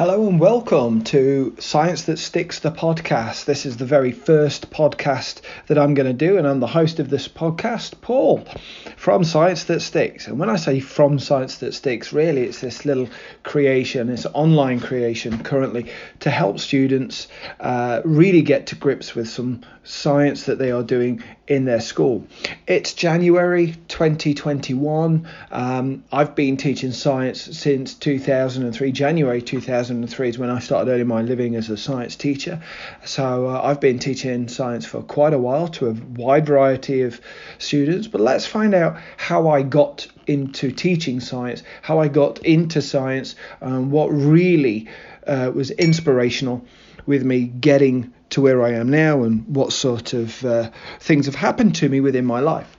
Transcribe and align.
Hello 0.00 0.26
and 0.26 0.40
welcome 0.40 1.04
to 1.04 1.54
Science 1.58 2.04
That 2.04 2.18
Sticks, 2.18 2.60
the 2.60 2.70
podcast. 2.70 3.44
This 3.44 3.66
is 3.66 3.76
the 3.76 3.84
very 3.84 4.12
first 4.12 4.70
podcast 4.70 5.42
that 5.66 5.76
I'm 5.76 5.92
going 5.92 6.06
to 6.06 6.14
do, 6.14 6.38
and 6.38 6.48
I'm 6.48 6.60
the 6.60 6.66
host 6.66 7.00
of 7.00 7.10
this 7.10 7.28
podcast, 7.28 8.00
Paul, 8.00 8.42
from 8.96 9.24
Science 9.24 9.64
That 9.64 9.80
Sticks. 9.80 10.26
And 10.26 10.38
when 10.38 10.48
I 10.48 10.56
say 10.56 10.80
from 10.80 11.18
Science 11.18 11.58
That 11.58 11.74
Sticks, 11.74 12.14
really 12.14 12.44
it's 12.44 12.62
this 12.62 12.86
little 12.86 13.10
creation, 13.42 14.06
this 14.06 14.24
online 14.32 14.80
creation 14.80 15.42
currently 15.42 15.92
to 16.20 16.30
help 16.30 16.60
students 16.60 17.28
uh, 17.60 18.00
really 18.02 18.40
get 18.40 18.68
to 18.68 18.76
grips 18.76 19.14
with 19.14 19.28
some 19.28 19.60
science 19.84 20.44
that 20.44 20.58
they 20.58 20.70
are 20.70 20.82
doing 20.82 21.22
in 21.50 21.64
their 21.64 21.80
school. 21.80 22.24
It's 22.68 22.94
January 22.94 23.74
2021. 23.88 25.28
Um, 25.50 26.04
I've 26.12 26.36
been 26.36 26.56
teaching 26.56 26.92
science 26.92 27.42
since 27.42 27.94
2003. 27.94 28.92
January 28.92 29.42
2003 29.42 30.28
is 30.28 30.38
when 30.38 30.48
I 30.48 30.60
started 30.60 30.92
earning 30.92 31.08
my 31.08 31.22
living 31.22 31.56
as 31.56 31.68
a 31.68 31.76
science 31.76 32.14
teacher. 32.14 32.62
So 33.04 33.48
uh, 33.48 33.62
I've 33.64 33.80
been 33.80 33.98
teaching 33.98 34.46
science 34.46 34.86
for 34.86 35.02
quite 35.02 35.32
a 35.32 35.38
while 35.38 35.66
to 35.68 35.88
a 35.88 35.92
wide 35.92 36.46
variety 36.46 37.02
of 37.02 37.20
students. 37.58 38.06
But 38.06 38.20
let's 38.20 38.46
find 38.46 38.72
out 38.72 38.96
how 39.16 39.48
I 39.48 39.62
got 39.62 40.06
into 40.28 40.70
teaching 40.70 41.18
science, 41.18 41.64
how 41.82 41.98
I 41.98 42.06
got 42.06 42.38
into 42.46 42.80
science, 42.80 43.34
and 43.60 43.90
what 43.90 44.06
really 44.06 44.88
uh, 45.26 45.50
was 45.52 45.72
inspirational 45.72 46.64
with 47.06 47.24
me 47.24 47.42
getting 47.42 48.14
to 48.30 48.40
where 48.40 48.62
I 48.62 48.70
am 48.70 48.88
now 48.90 49.22
and 49.22 49.46
what 49.46 49.72
sort 49.72 50.12
of 50.12 50.44
uh, 50.44 50.70
things 51.00 51.26
have 51.26 51.34
happened 51.34 51.74
to 51.76 51.88
me 51.88 52.00
within 52.00 52.24
my 52.24 52.40
life. 52.40 52.76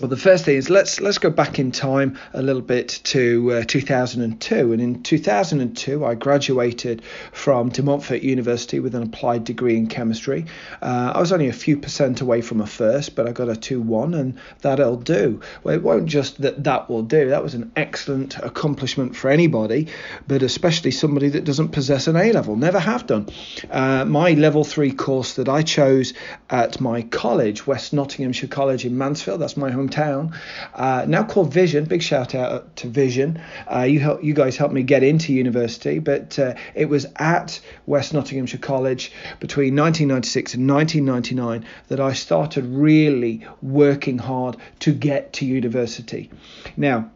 Well, 0.00 0.08
the 0.08 0.16
first 0.16 0.44
thing 0.44 0.56
is 0.56 0.70
let's 0.70 1.00
let's 1.00 1.18
go 1.18 1.28
back 1.28 1.58
in 1.58 1.72
time 1.72 2.20
a 2.32 2.40
little 2.40 2.62
bit 2.62 3.00
to 3.04 3.52
uh, 3.52 3.64
2002. 3.66 4.72
And 4.72 4.80
in 4.80 5.02
2002, 5.02 6.04
I 6.04 6.14
graduated 6.14 7.02
from 7.32 7.70
De 7.70 7.82
Montfort 7.82 8.22
University 8.22 8.78
with 8.78 8.94
an 8.94 9.02
applied 9.02 9.42
degree 9.42 9.76
in 9.76 9.88
chemistry. 9.88 10.46
Uh, 10.80 11.10
I 11.16 11.18
was 11.18 11.32
only 11.32 11.48
a 11.48 11.52
few 11.52 11.76
percent 11.76 12.20
away 12.20 12.42
from 12.42 12.60
a 12.60 12.66
first, 12.66 13.16
but 13.16 13.26
I 13.26 13.32
got 13.32 13.48
a 13.48 13.54
2-1, 13.54 14.16
and 14.16 14.38
that'll 14.60 14.98
do. 14.98 15.40
Well, 15.64 15.74
it 15.74 15.82
won't 15.82 16.06
just 16.06 16.42
that 16.42 16.62
that 16.62 16.88
will 16.88 17.02
do. 17.02 17.30
That 17.30 17.42
was 17.42 17.54
an 17.54 17.72
excellent 17.74 18.38
accomplishment 18.38 19.16
for 19.16 19.30
anybody, 19.30 19.88
but 20.28 20.44
especially 20.44 20.92
somebody 20.92 21.30
that 21.30 21.42
doesn't 21.42 21.70
possess 21.70 22.06
an 22.06 22.14
A 22.14 22.30
level. 22.30 22.54
Never 22.54 22.78
have 22.78 23.08
done. 23.08 23.28
Uh, 23.68 24.04
my 24.04 24.30
level 24.30 24.62
three 24.62 24.92
course 24.92 25.34
that 25.34 25.48
I 25.48 25.62
chose 25.62 26.14
at 26.48 26.80
my 26.80 27.02
college, 27.02 27.66
West 27.66 27.92
Nottinghamshire 27.92 28.48
College 28.48 28.84
in 28.84 28.96
Mansfield, 28.96 29.40
that's 29.40 29.56
my 29.56 29.72
home 29.72 29.87
hometown, 29.88 30.36
uh, 30.74 31.04
now 31.06 31.24
called 31.24 31.52
Vision. 31.52 31.84
Big 31.84 32.02
shout 32.02 32.34
out 32.34 32.76
to 32.76 32.88
Vision. 32.88 33.40
Uh, 33.72 33.80
you 33.80 34.00
help, 34.00 34.22
you 34.22 34.34
guys 34.34 34.56
helped 34.56 34.74
me 34.74 34.82
get 34.82 35.02
into 35.02 35.32
university, 35.32 35.98
but 35.98 36.38
uh, 36.38 36.54
it 36.74 36.88
was 36.88 37.06
at 37.16 37.60
West 37.86 38.14
Nottinghamshire 38.14 38.60
College 38.60 39.12
between 39.40 39.76
1996 39.76 40.54
and 40.54 40.68
1999 40.68 41.68
that 41.88 42.00
I 42.00 42.12
started 42.12 42.64
really 42.66 43.46
working 43.62 44.18
hard 44.18 44.56
to 44.80 44.92
get 44.92 45.32
to 45.34 45.46
university. 45.46 46.30
Now, 46.76 47.10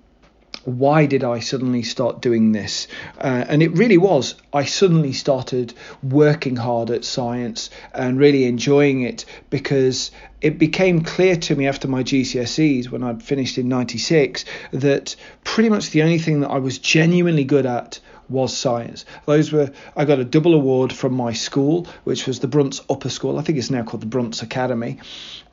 why 0.65 1.07
did 1.07 1.25
I 1.25 1.41
suddenly 1.41 1.83
start 1.83 2.23
doing 2.23 2.53
this? 2.53 2.87
Uh, 3.19 3.45
and 3.49 3.63
it 3.63 3.77
really 3.77 3.99
was, 3.99 4.35
I 4.53 4.65
suddenly 4.65 5.13
started 5.13 5.75
working 6.03 6.57
hard 6.57 6.91
at 6.91 7.05
science 7.05 7.71
and 7.95 8.19
really 8.19 8.45
enjoying 8.45 9.03
it 9.03 9.25
because 9.51 10.11
it 10.41 10.59
became 10.59 11.03
clear 11.03 11.37
to 11.37 11.57
me 11.57 11.67
after 11.67 11.89
my 11.89 12.03
GCSEs 12.03 12.91
when 12.91 13.03
I'd 13.03 13.23
finished 13.23 13.59
in 13.59 13.69
96 13.69 14.45
that 14.73 15.17
pretty 15.45 15.69
much 15.69 15.91
the 15.91 16.03
only 16.03 16.19
thing 16.19 16.41
that 16.41 16.51
I 16.51 16.59
was 16.59 16.79
genuinely 16.79 17.45
good 17.45 17.67
at 17.67 18.01
was 18.29 18.57
science. 18.57 19.05
Those 19.27 19.53
were 19.53 19.71
I 19.97 20.05
got 20.05 20.19
a 20.19 20.25
double 20.25 20.55
award 20.55 20.93
from 20.93 21.15
my 21.15 21.33
school, 21.33 21.87
which 22.05 22.27
was 22.27 22.41
the 22.41 22.49
Brunts 22.49 22.81
Upper 22.89 23.09
School. 23.09 23.39
I 23.39 23.43
think 23.43 23.59
it's 23.59 23.71
now 23.71 23.83
called 23.83 24.03
the 24.03 24.07
Brunts 24.07 24.43
Academy, 24.43 24.99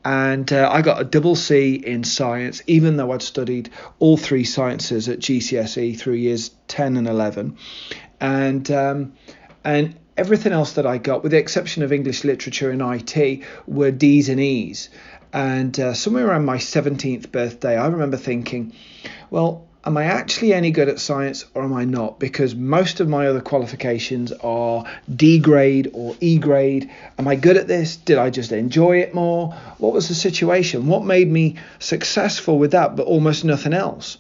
and 0.04 0.52
uh, 0.52 0.70
I 0.72 0.82
got 0.82 1.02
a 1.02 1.06
double 1.06 1.36
C 1.36 1.76
in 1.76 2.04
science, 2.04 2.62
even 2.68 2.98
though 2.98 3.12
I'd 3.12 3.22
studied 3.22 3.70
all 4.00 4.18
three 4.18 4.44
sciences 4.44 5.10
at 5.10 5.20
GCSE 5.20 6.00
through 6.00 6.16
years 6.16 6.52
10 6.68 6.98
and 6.98 7.08
11, 7.08 7.58
and 8.20 8.72
um, 8.72 9.14
and 9.64 9.96
everything 10.20 10.52
else 10.52 10.74
that 10.74 10.86
I 10.86 10.98
got, 10.98 11.24
with 11.24 11.32
the 11.32 11.38
exception 11.38 11.82
of 11.82 11.94
English 11.94 12.24
literature 12.24 12.72
and 12.72 12.82
IT, 12.82 13.44
were 13.66 13.92
D's 13.92 14.30
and 14.30 14.40
E's. 14.40 14.90
And 15.32 15.80
uh, 15.80 15.94
somewhere 15.94 16.28
around 16.28 16.46
my 16.46 16.58
17th 16.58 17.32
birthday, 17.32 17.78
I 17.78 17.88
remember 17.88 18.18
thinking, 18.18 18.74
well, 19.30 19.69
am 19.86 19.98
I 19.98 20.06
actually 20.06 20.54
any 20.54 20.72
good 20.72 20.90
at 20.90 21.00
science 21.00 21.46
or 21.54 21.64
am 21.64 21.74
I 21.74 21.86
not? 21.86 22.20
Because 22.20 22.56
most 22.56 23.00
of 23.00 23.08
my 23.08 23.28
other 23.28 23.42
qualifications 23.42 24.32
are 24.32 24.86
D 25.14 25.40
grade 25.40 25.92
or 25.94 26.16
E 26.20 26.38
grade. 26.38 26.90
Am 27.18 27.28
I 27.28 27.36
good 27.36 27.58
at 27.58 27.68
this? 27.68 27.98
Did 27.98 28.18
I 28.18 28.30
just 28.30 28.52
enjoy 28.52 28.98
it 28.98 29.14
more? 29.14 29.54
What 29.78 29.94
was 29.94 30.08
the 30.08 30.16
situation? 30.16 30.88
What 30.88 31.06
made 31.06 31.30
me 31.30 31.56
successful 31.80 32.60
with 32.60 32.72
that, 32.72 32.96
but 32.96 33.08
almost 33.08 33.46
nothing 33.46 33.74
else? 33.74 34.18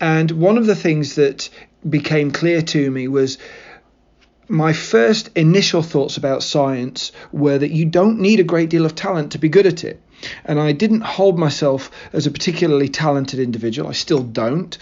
And 0.00 0.30
one 0.30 0.58
of 0.58 0.66
the 0.66 0.76
things 0.76 1.14
that 1.14 1.48
became 1.88 2.30
clear 2.30 2.62
to 2.62 2.90
me 2.90 3.08
was 3.08 3.38
my 4.48 4.72
first 4.72 5.30
initial 5.34 5.82
thoughts 5.82 6.16
about 6.16 6.42
science 6.42 7.12
were 7.32 7.56
that 7.58 7.70
you 7.70 7.86
don't 7.86 8.20
need 8.20 8.38
a 8.38 8.44
great 8.44 8.68
deal 8.68 8.84
of 8.84 8.94
talent 8.94 9.32
to 9.32 9.38
be 9.38 9.48
good 9.48 9.66
at 9.66 9.82
it. 9.82 10.00
And 10.44 10.60
I 10.60 10.72
didn't 10.72 11.02
hold 11.02 11.38
myself 11.38 11.90
as 12.12 12.26
a 12.26 12.30
particularly 12.30 12.88
talented 12.88 13.40
individual. 13.40 13.88
I 13.88 13.92
still 13.92 14.22
don't. 14.22 14.76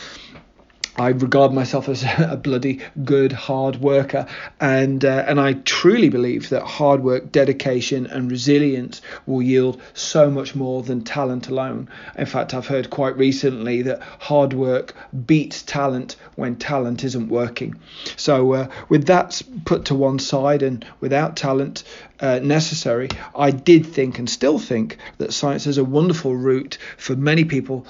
I 0.96 1.08
regard 1.08 1.52
myself 1.52 1.88
as 1.88 2.04
a 2.18 2.36
bloody 2.36 2.80
good 3.04 3.32
hard 3.32 3.76
worker, 3.76 4.26
and 4.60 5.04
uh, 5.04 5.24
and 5.26 5.40
I 5.40 5.54
truly 5.54 6.08
believe 6.08 6.48
that 6.50 6.62
hard 6.62 7.02
work, 7.02 7.30
dedication, 7.30 8.06
and 8.06 8.30
resilience 8.30 9.00
will 9.26 9.40
yield 9.40 9.80
so 9.94 10.30
much 10.30 10.54
more 10.54 10.82
than 10.82 11.02
talent 11.02 11.48
alone. 11.48 11.88
In 12.16 12.26
fact, 12.26 12.54
I've 12.54 12.66
heard 12.66 12.90
quite 12.90 13.16
recently 13.16 13.82
that 13.82 14.02
hard 14.18 14.52
work 14.52 14.94
beats 15.26 15.62
talent 15.62 16.16
when 16.34 16.56
talent 16.56 17.04
isn't 17.04 17.28
working. 17.28 17.76
So, 18.16 18.52
uh, 18.54 18.68
with 18.88 19.06
that 19.06 19.40
put 19.64 19.86
to 19.86 19.94
one 19.94 20.18
side, 20.18 20.62
and 20.62 20.84
without 21.00 21.36
talent 21.36 21.84
uh, 22.18 22.40
necessary, 22.40 23.08
I 23.34 23.52
did 23.52 23.86
think 23.86 24.18
and 24.18 24.28
still 24.28 24.58
think 24.58 24.98
that 25.18 25.32
science 25.32 25.66
is 25.66 25.78
a 25.78 25.84
wonderful 25.84 26.34
route 26.34 26.78
for 26.96 27.14
many 27.14 27.44
people 27.44 27.86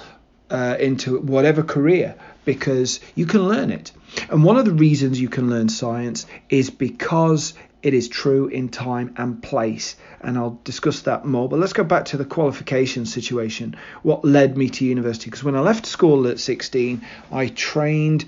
uh, 0.51 0.75
into 0.79 1.17
whatever 1.19 1.63
career 1.63 2.15
because 2.45 2.99
you 3.15 3.25
can 3.25 3.47
learn 3.47 3.71
it. 3.71 3.91
And 4.29 4.43
one 4.43 4.57
of 4.57 4.65
the 4.65 4.73
reasons 4.73 5.19
you 5.19 5.29
can 5.29 5.49
learn 5.49 5.69
science 5.69 6.25
is 6.49 6.69
because 6.69 7.53
it 7.83 7.93
is 7.93 8.07
true 8.07 8.47
in 8.47 8.69
time 8.69 9.13
and 9.17 9.41
place. 9.41 9.95
And 10.21 10.37
I'll 10.37 10.59
discuss 10.63 11.01
that 11.01 11.25
more. 11.25 11.49
But 11.49 11.59
let's 11.59 11.73
go 11.73 11.83
back 11.83 12.05
to 12.05 12.17
the 12.17 12.25
qualification 12.25 13.05
situation. 13.05 13.75
What 14.03 14.23
led 14.23 14.57
me 14.57 14.69
to 14.69 14.85
university? 14.85 15.25
Because 15.25 15.43
when 15.43 15.55
I 15.55 15.61
left 15.61 15.85
school 15.85 16.27
at 16.27 16.39
16, 16.39 17.01
I 17.31 17.47
trained 17.47 18.25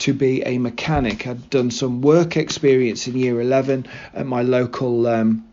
to 0.00 0.12
be 0.12 0.42
a 0.44 0.58
mechanic. 0.58 1.26
I'd 1.26 1.48
done 1.50 1.70
some 1.70 2.02
work 2.02 2.36
experience 2.36 3.06
in 3.06 3.16
year 3.16 3.40
11 3.40 3.86
at 4.14 4.26
my 4.26 4.42
local. 4.42 5.06
Um, 5.06 5.44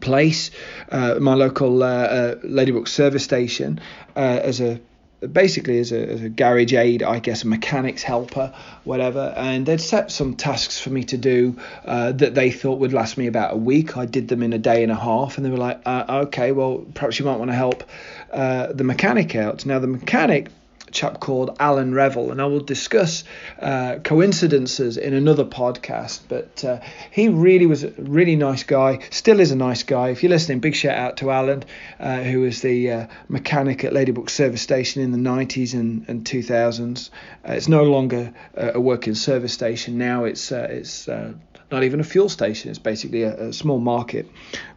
place, 0.00 0.50
uh, 0.92 1.14
my 1.18 1.32
local 1.32 1.82
uh, 1.82 1.86
uh, 1.86 2.34
Ladybrook 2.44 2.86
service 2.86 3.24
station, 3.24 3.80
uh, 4.14 4.18
as 4.18 4.60
a 4.60 4.78
basically 5.20 5.78
as 5.78 5.92
a, 5.92 6.08
as 6.08 6.22
a 6.22 6.28
garage 6.28 6.72
aid, 6.74 7.02
I 7.02 7.18
guess, 7.18 7.42
a 7.42 7.46
mechanic's 7.46 8.02
helper, 8.02 8.54
whatever. 8.84 9.34
And 9.36 9.66
they'd 9.66 9.80
set 9.80 10.10
some 10.10 10.36
tasks 10.36 10.80
for 10.80 10.90
me 10.90 11.04
to 11.04 11.16
do 11.16 11.56
uh, 11.84 12.12
that 12.12 12.34
they 12.34 12.50
thought 12.50 12.78
would 12.78 12.92
last 12.92 13.18
me 13.18 13.26
about 13.26 13.54
a 13.54 13.56
week. 13.56 13.96
I 13.96 14.06
did 14.06 14.28
them 14.28 14.42
in 14.42 14.52
a 14.52 14.58
day 14.58 14.82
and 14.82 14.92
a 14.92 14.96
half, 14.96 15.36
and 15.36 15.44
they 15.44 15.50
were 15.50 15.56
like, 15.56 15.80
uh, 15.86 16.04
okay, 16.26 16.52
well, 16.52 16.84
perhaps 16.94 17.18
you 17.18 17.24
might 17.24 17.38
want 17.38 17.50
to 17.50 17.56
help 17.56 17.84
uh, 18.32 18.72
the 18.72 18.84
mechanic 18.84 19.34
out. 19.34 19.66
Now, 19.66 19.78
the 19.78 19.86
mechanic 19.86 20.50
chap 20.90 21.20
called 21.20 21.56
Alan 21.60 21.94
Revel, 21.94 22.30
and 22.30 22.40
I 22.40 22.46
will 22.46 22.60
discuss 22.60 23.24
uh, 23.60 23.96
coincidences 24.02 24.96
in 24.96 25.14
another 25.14 25.44
podcast. 25.44 26.20
But 26.28 26.64
uh, 26.64 26.80
he 27.10 27.28
really 27.28 27.66
was 27.66 27.84
a 27.84 27.90
really 27.98 28.36
nice 28.36 28.62
guy, 28.62 29.00
still 29.10 29.40
is 29.40 29.50
a 29.50 29.56
nice 29.56 29.82
guy. 29.82 30.10
If 30.10 30.22
you're 30.22 30.30
listening, 30.30 30.60
big 30.60 30.74
shout 30.74 30.96
out 30.96 31.16
to 31.18 31.30
Alan, 31.30 31.64
uh, 32.00 32.22
who 32.22 32.40
was 32.40 32.62
the 32.62 32.90
uh, 32.90 33.06
mechanic 33.28 33.84
at 33.84 33.92
Ladybrook 33.92 34.30
Service 34.30 34.62
Station 34.62 35.02
in 35.02 35.12
the 35.12 35.18
90s 35.18 35.74
and, 35.74 36.08
and 36.08 36.24
2000s. 36.24 37.10
Uh, 37.46 37.52
it's 37.52 37.68
no 37.68 37.84
longer 37.84 38.32
a 38.54 38.80
working 38.80 39.14
service 39.14 39.52
station 39.52 39.98
now. 39.98 40.24
It's 40.24 40.52
uh, 40.52 40.66
it's 40.70 41.08
not 41.08 41.84
even 41.84 42.00
a 42.00 42.04
fuel 42.04 42.28
station. 42.28 42.70
It's 42.70 42.78
basically 42.78 43.22
a, 43.22 43.48
a 43.48 43.52
small 43.52 43.78
market 43.78 44.28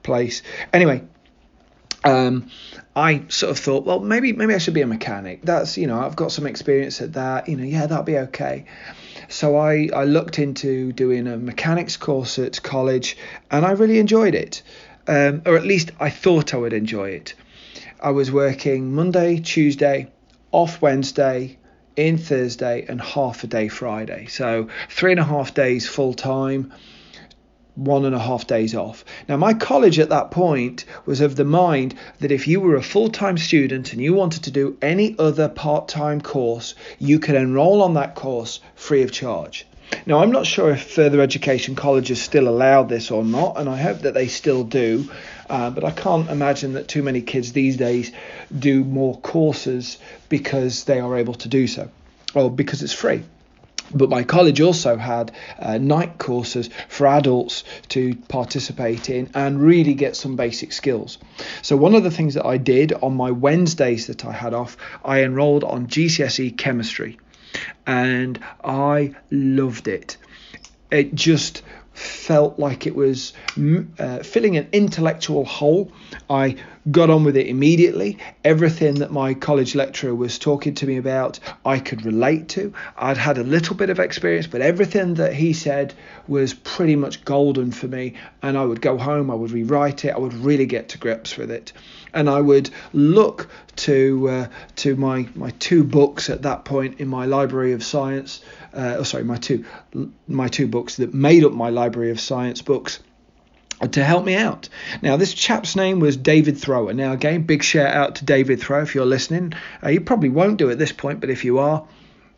place. 0.03 0.41
Anyway. 0.73 1.03
Um, 2.03 2.49
I 2.95 3.23
sort 3.29 3.51
of 3.51 3.59
thought, 3.59 3.85
well, 3.85 3.99
maybe 3.99 4.33
maybe 4.33 4.53
I 4.53 4.57
should 4.57 4.73
be 4.73 4.81
a 4.81 4.87
mechanic. 4.87 5.41
That's 5.43 5.77
you 5.77 5.87
know 5.87 5.99
I've 5.99 6.15
got 6.15 6.31
some 6.31 6.45
experience 6.45 7.01
at 7.01 7.13
that. 7.13 7.47
You 7.47 7.57
know, 7.57 7.63
yeah, 7.63 7.85
that'll 7.85 8.03
be 8.03 8.17
okay. 8.17 8.65
So 9.29 9.55
I 9.55 9.89
I 9.93 10.05
looked 10.05 10.39
into 10.39 10.91
doing 10.91 11.27
a 11.27 11.37
mechanics 11.37 11.97
course 11.97 12.39
at 12.39 12.61
college, 12.63 13.17
and 13.49 13.65
I 13.65 13.71
really 13.71 13.99
enjoyed 13.99 14.35
it, 14.35 14.61
um, 15.07 15.41
or 15.45 15.55
at 15.55 15.63
least 15.63 15.91
I 15.99 16.09
thought 16.09 16.53
I 16.53 16.57
would 16.57 16.73
enjoy 16.73 17.09
it. 17.09 17.33
I 17.99 18.11
was 18.11 18.31
working 18.31 18.93
Monday, 18.93 19.39
Tuesday, 19.39 20.11
off 20.51 20.81
Wednesday, 20.81 21.59
in 21.95 22.17
Thursday 22.17 22.85
and 22.87 22.99
half 22.99 23.43
a 23.43 23.47
day 23.47 23.67
Friday. 23.67 24.25
So 24.25 24.69
three 24.89 25.11
and 25.11 25.19
a 25.19 25.23
half 25.23 25.53
days 25.53 25.87
full 25.87 26.13
time, 26.13 26.73
one 27.75 28.05
and 28.05 28.15
a 28.15 28.19
half 28.19 28.47
days 28.47 28.75
off. 28.75 29.05
Now, 29.27 29.37
my 29.37 29.53
college 29.53 29.99
at 29.99 30.09
that 30.09 30.31
point 30.31 30.85
was 31.05 31.21
of 31.21 31.35
the 31.35 31.45
mind 31.45 31.95
that 32.19 32.31
if 32.31 32.47
you 32.47 32.59
were 32.59 32.75
a 32.75 32.83
full 32.83 33.09
time 33.09 33.37
student 33.37 33.93
and 33.93 34.01
you 34.01 34.13
wanted 34.13 34.43
to 34.43 34.51
do 34.51 34.77
any 34.81 35.15
other 35.17 35.47
part 35.47 35.87
time 35.87 36.21
course, 36.21 36.75
you 36.99 37.19
could 37.19 37.35
enroll 37.35 37.81
on 37.81 37.93
that 37.95 38.15
course 38.15 38.59
free 38.75 39.03
of 39.03 39.11
charge. 39.11 39.65
Now, 40.05 40.19
I'm 40.19 40.31
not 40.31 40.45
sure 40.45 40.71
if 40.71 40.83
further 40.83 41.21
education 41.21 41.75
colleges 41.75 42.21
still 42.21 42.47
allow 42.47 42.83
this 42.83 43.11
or 43.11 43.23
not, 43.23 43.59
and 43.59 43.69
I 43.69 43.77
hope 43.77 43.99
that 43.99 44.13
they 44.13 44.27
still 44.27 44.63
do. 44.63 45.09
Uh, 45.49 45.69
but 45.69 45.83
I 45.83 45.91
can't 45.91 46.29
imagine 46.29 46.73
that 46.73 46.87
too 46.87 47.03
many 47.03 47.21
kids 47.21 47.51
these 47.51 47.75
days 47.75 48.11
do 48.57 48.85
more 48.85 49.19
courses 49.19 49.97
because 50.29 50.85
they 50.85 50.99
are 50.99 51.17
able 51.17 51.33
to 51.35 51.49
do 51.49 51.67
so, 51.67 51.89
or 52.33 52.49
because 52.49 52.83
it's 52.83 52.93
free. 52.93 53.23
But 53.93 54.09
my 54.09 54.23
college 54.23 54.61
also 54.61 54.97
had 54.97 55.31
uh, 55.59 55.77
night 55.77 56.17
courses 56.17 56.69
for 56.87 57.07
adults 57.07 57.63
to 57.89 58.15
participate 58.27 59.09
in 59.09 59.29
and 59.33 59.61
really 59.61 59.93
get 59.93 60.15
some 60.15 60.35
basic 60.35 60.71
skills. 60.71 61.17
So, 61.61 61.75
one 61.77 61.95
of 61.95 62.03
the 62.03 62.11
things 62.11 62.35
that 62.35 62.45
I 62.45 62.57
did 62.57 62.93
on 62.93 63.15
my 63.15 63.31
Wednesdays 63.31 64.07
that 64.07 64.25
I 64.25 64.31
had 64.31 64.53
off, 64.53 64.77
I 65.03 65.23
enrolled 65.23 65.63
on 65.63 65.87
GCSE 65.87 66.57
chemistry 66.57 67.19
and 67.85 68.39
I 68.63 69.15
loved 69.29 69.87
it. 69.87 70.17
It 70.91 71.15
just 71.15 71.63
felt 71.93 72.57
like 72.57 72.87
it 72.87 72.95
was 72.95 73.33
uh, 73.99 74.19
filling 74.19 74.57
an 74.57 74.67
intellectual 74.71 75.45
hole. 75.45 75.91
I 76.29 76.57
got 76.89 77.09
on 77.09 77.23
with 77.23 77.37
it 77.37 77.47
immediately. 77.47 78.17
Everything 78.43 78.95
that 78.95 79.11
my 79.11 79.33
college 79.33 79.75
lecturer 79.75 80.15
was 80.15 80.39
talking 80.39 80.73
to 80.75 80.87
me 80.87 80.97
about, 80.97 81.39
I 81.65 81.79
could 81.79 82.05
relate 82.05 82.49
to. 82.49 82.73
I'd 82.97 83.17
had 83.17 83.37
a 83.37 83.43
little 83.43 83.75
bit 83.75 83.89
of 83.89 83.99
experience, 83.99 84.47
but 84.47 84.61
everything 84.61 85.15
that 85.15 85.33
he 85.33 85.53
said 85.53 85.93
was 86.27 86.53
pretty 86.53 86.95
much 86.95 87.23
golden 87.23 87.71
for 87.71 87.87
me. 87.87 88.13
And 88.41 88.57
I 88.57 88.65
would 88.65 88.81
go 88.81 88.97
home, 88.97 89.29
I 89.29 89.35
would 89.35 89.51
rewrite 89.51 90.05
it, 90.05 90.15
I 90.15 90.17
would 90.17 90.33
really 90.33 90.65
get 90.65 90.89
to 90.89 90.97
grips 90.97 91.37
with 91.37 91.51
it. 91.51 91.73
And 92.13 92.29
I 92.29 92.41
would 92.41 92.69
look 92.93 93.49
to 93.77 94.29
uh, 94.29 94.47
to 94.77 94.95
my 94.95 95.29
my 95.33 95.51
two 95.51 95.83
books 95.83 96.29
at 96.29 96.41
that 96.41 96.65
point 96.65 96.99
in 96.99 97.07
my 97.07 97.25
library 97.25 97.71
of 97.71 97.83
science. 97.83 98.41
Uh, 98.73 98.95
oh, 98.99 99.03
sorry, 99.03 99.23
my 99.23 99.37
two 99.37 99.63
my 100.27 100.47
two 100.49 100.67
books 100.67 100.97
that 100.97 101.13
made 101.13 101.45
up 101.45 101.53
my 101.53 101.69
library 101.69 102.11
of 102.11 102.19
science 102.19 102.61
books 102.61 102.99
to 103.87 104.03
help 104.03 104.25
me 104.25 104.35
out. 104.35 104.69
Now, 105.01 105.17
this 105.17 105.33
chap's 105.33 105.75
name 105.75 105.99
was 105.99 106.17
David 106.17 106.57
Thrower. 106.57 106.93
Now, 106.93 107.13
again, 107.13 107.43
big 107.43 107.63
shout 107.63 107.93
out 107.93 108.15
to 108.15 108.25
David 108.25 108.59
Thrower 108.59 108.81
if 108.81 108.95
you're 108.95 109.05
listening. 109.05 109.53
Uh, 109.83 109.89
you 109.89 110.01
probably 110.01 110.29
won't 110.29 110.57
do 110.57 110.69
at 110.69 110.77
this 110.77 110.91
point, 110.91 111.19
but 111.19 111.29
if 111.29 111.43
you 111.45 111.59
are, 111.59 111.85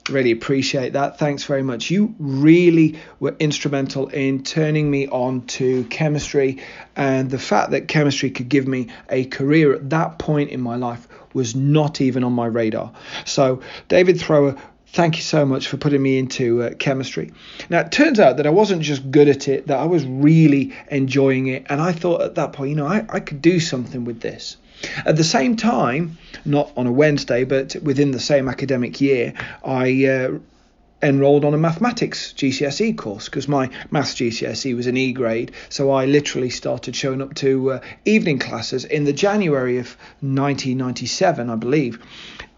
really 0.09 0.31
appreciate 0.31 0.93
that. 0.93 1.17
Thanks 1.17 1.43
very 1.43 1.63
much. 1.63 1.89
You 1.89 2.13
really 2.19 2.99
were 3.19 3.35
instrumental 3.39 4.07
in 4.07 4.43
turning 4.43 4.89
me 4.89 5.07
on 5.07 5.45
to 5.47 5.85
chemistry, 5.85 6.61
and 6.95 7.29
the 7.29 7.39
fact 7.39 7.71
that 7.71 7.87
chemistry 7.87 8.29
could 8.31 8.49
give 8.49 8.67
me 8.67 8.89
a 9.09 9.25
career 9.25 9.73
at 9.73 9.89
that 9.91 10.19
point 10.19 10.49
in 10.49 10.61
my 10.61 10.75
life 10.75 11.07
was 11.33 11.55
not 11.55 12.01
even 12.01 12.23
on 12.23 12.33
my 12.33 12.45
radar. 12.45 12.91
So, 13.25 13.61
David 13.87 14.19
Thrower 14.19 14.55
Thank 14.93 15.15
you 15.17 15.23
so 15.23 15.43
much 15.43 15.67
for 15.67 15.77
putting 15.77 16.03
me 16.03 16.19
into 16.19 16.61
uh, 16.61 16.75
chemistry. 16.75 17.31
Now, 17.67 17.79
it 17.79 17.91
turns 17.91 18.19
out 18.19 18.37
that 18.37 18.45
I 18.45 18.51
wasn't 18.51 18.83
just 18.83 19.09
good 19.09 19.27
at 19.27 19.47
it, 19.47 19.65
that 19.65 19.79
I 19.79 19.85
was 19.85 20.05
really 20.05 20.71
enjoying 20.91 21.47
it. 21.47 21.65
And 21.67 21.81
I 21.81 21.93
thought 21.93 22.21
at 22.21 22.35
that 22.35 22.53
point, 22.53 22.69
you 22.69 22.75
know, 22.75 22.85
I, 22.85 23.03
I 23.09 23.19
could 23.19 23.41
do 23.41 23.59
something 23.59 24.05
with 24.05 24.21
this. 24.21 24.57
At 25.03 25.15
the 25.15 25.23
same 25.23 25.55
time, 25.55 26.19
not 26.45 26.71
on 26.77 26.85
a 26.85 26.91
Wednesday, 26.91 27.43
but 27.43 27.75
within 27.81 28.11
the 28.11 28.19
same 28.19 28.47
academic 28.47 29.01
year, 29.01 29.33
I 29.65 30.05
uh, 30.05 30.37
enrolled 31.01 31.43
on 31.43 31.53
a 31.53 31.57
mathematics 31.57 32.31
GCSE 32.33 32.95
course 32.97 33.25
because 33.25 33.47
my 33.47 33.69
maths 33.91 34.13
GCSE 34.13 34.75
was 34.75 34.87
an 34.87 34.95
E 34.95 35.11
grade. 35.11 35.51
So 35.69 35.91
I 35.91 36.05
literally 36.05 36.49
started 36.49 36.95
showing 36.95 37.21
up 37.21 37.33
to 37.35 37.73
uh, 37.73 37.79
evening 38.05 38.39
classes 38.39 38.85
in 38.85 39.03
the 39.03 39.13
January 39.13 39.79
of 39.79 39.97
1997, 40.21 41.49
I 41.49 41.55
believe. 41.55 41.99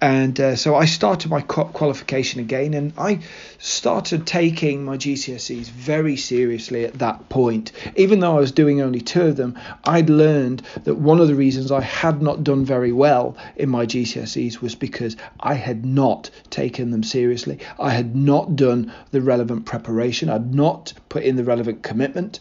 And 0.06 0.40
uh, 0.40 0.56
so 0.56 0.76
I 0.76 0.86
started 0.86 1.32
my 1.32 1.42
qualification 1.42 2.40
again, 2.40 2.76
and 2.76 2.94
I 2.96 3.22
started 3.58 4.28
taking 4.28 4.86
my 4.86 4.98
GCSEs 4.98 5.66
very 5.66 6.16
seriously 6.16 6.86
at 6.86 7.00
that 7.00 7.28
point. 7.30 7.72
Even 7.96 8.20
though 8.20 8.38
I 8.38 8.40
was 8.40 8.52
doing 8.52 8.82
only 8.82 9.02
two 9.02 9.24
of 9.24 9.36
them, 9.36 9.58
I'd 9.84 10.12
learned 10.12 10.62
that 10.84 11.00
one 11.00 11.20
of 11.20 11.28
the 11.28 11.34
reasons 11.34 11.72
I 11.72 11.82
had 11.82 12.22
not 12.22 12.44
done 12.44 12.64
very 12.66 12.92
well 12.92 13.36
in 13.56 13.70
my 13.70 13.88
GCSEs 13.88 14.62
was 14.62 14.76
because 14.76 15.18
I 15.40 15.56
had 15.56 15.88
not 15.88 16.30
taken 16.52 16.92
them 16.92 17.02
seriously. 17.02 17.58
I 17.80 17.90
had 17.90 18.16
not 18.16 18.56
done 18.56 18.94
the 19.10 19.22
relevant 19.22 19.66
preparation, 19.66 20.30
I'd 20.30 20.54
not 20.54 20.94
put 21.10 21.24
in 21.24 21.36
the 21.36 21.44
relevant 21.44 21.82
commitment. 21.82 22.40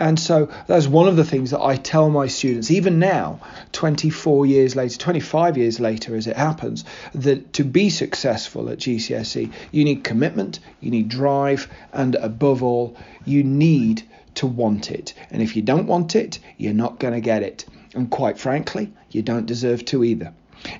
And 0.00 0.18
so 0.18 0.50
that's 0.66 0.88
one 0.88 1.06
of 1.06 1.16
the 1.16 1.24
things 1.24 1.52
that 1.52 1.60
I 1.60 1.76
tell 1.76 2.10
my 2.10 2.26
students, 2.26 2.70
even 2.70 2.98
now, 2.98 3.40
24 3.72 4.44
years 4.44 4.74
later, 4.74 4.98
25 4.98 5.56
years 5.56 5.78
later, 5.78 6.16
as 6.16 6.26
it 6.26 6.36
happens, 6.36 6.84
that 7.14 7.52
to 7.54 7.64
be 7.64 7.90
successful 7.90 8.68
at 8.70 8.78
GCSE, 8.78 9.52
you 9.70 9.84
need 9.84 10.02
commitment, 10.02 10.58
you 10.80 10.90
need 10.90 11.08
drive, 11.08 11.68
and 11.92 12.16
above 12.16 12.62
all, 12.62 12.96
you 13.24 13.44
need 13.44 14.02
to 14.34 14.48
want 14.48 14.90
it. 14.90 15.14
And 15.30 15.40
if 15.40 15.54
you 15.54 15.62
don't 15.62 15.86
want 15.86 16.16
it, 16.16 16.40
you're 16.56 16.74
not 16.74 16.98
going 16.98 17.14
to 17.14 17.20
get 17.20 17.44
it. 17.44 17.64
And 17.94 18.10
quite 18.10 18.36
frankly, 18.36 18.92
you 19.10 19.22
don't 19.22 19.46
deserve 19.46 19.84
to 19.86 20.02
either. 20.02 20.34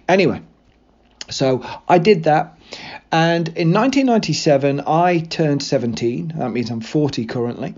Anyway, 0.08 0.42
so 1.30 1.64
I 1.88 1.98
did 1.98 2.24
that. 2.24 2.58
And 3.12 3.48
in 3.48 3.72
1997, 3.72 4.80
I 4.86 5.20
turned 5.20 5.62
17. 5.62 6.34
That 6.36 6.50
means 6.50 6.70
I'm 6.70 6.80
40 6.80 7.26
currently. 7.26 7.74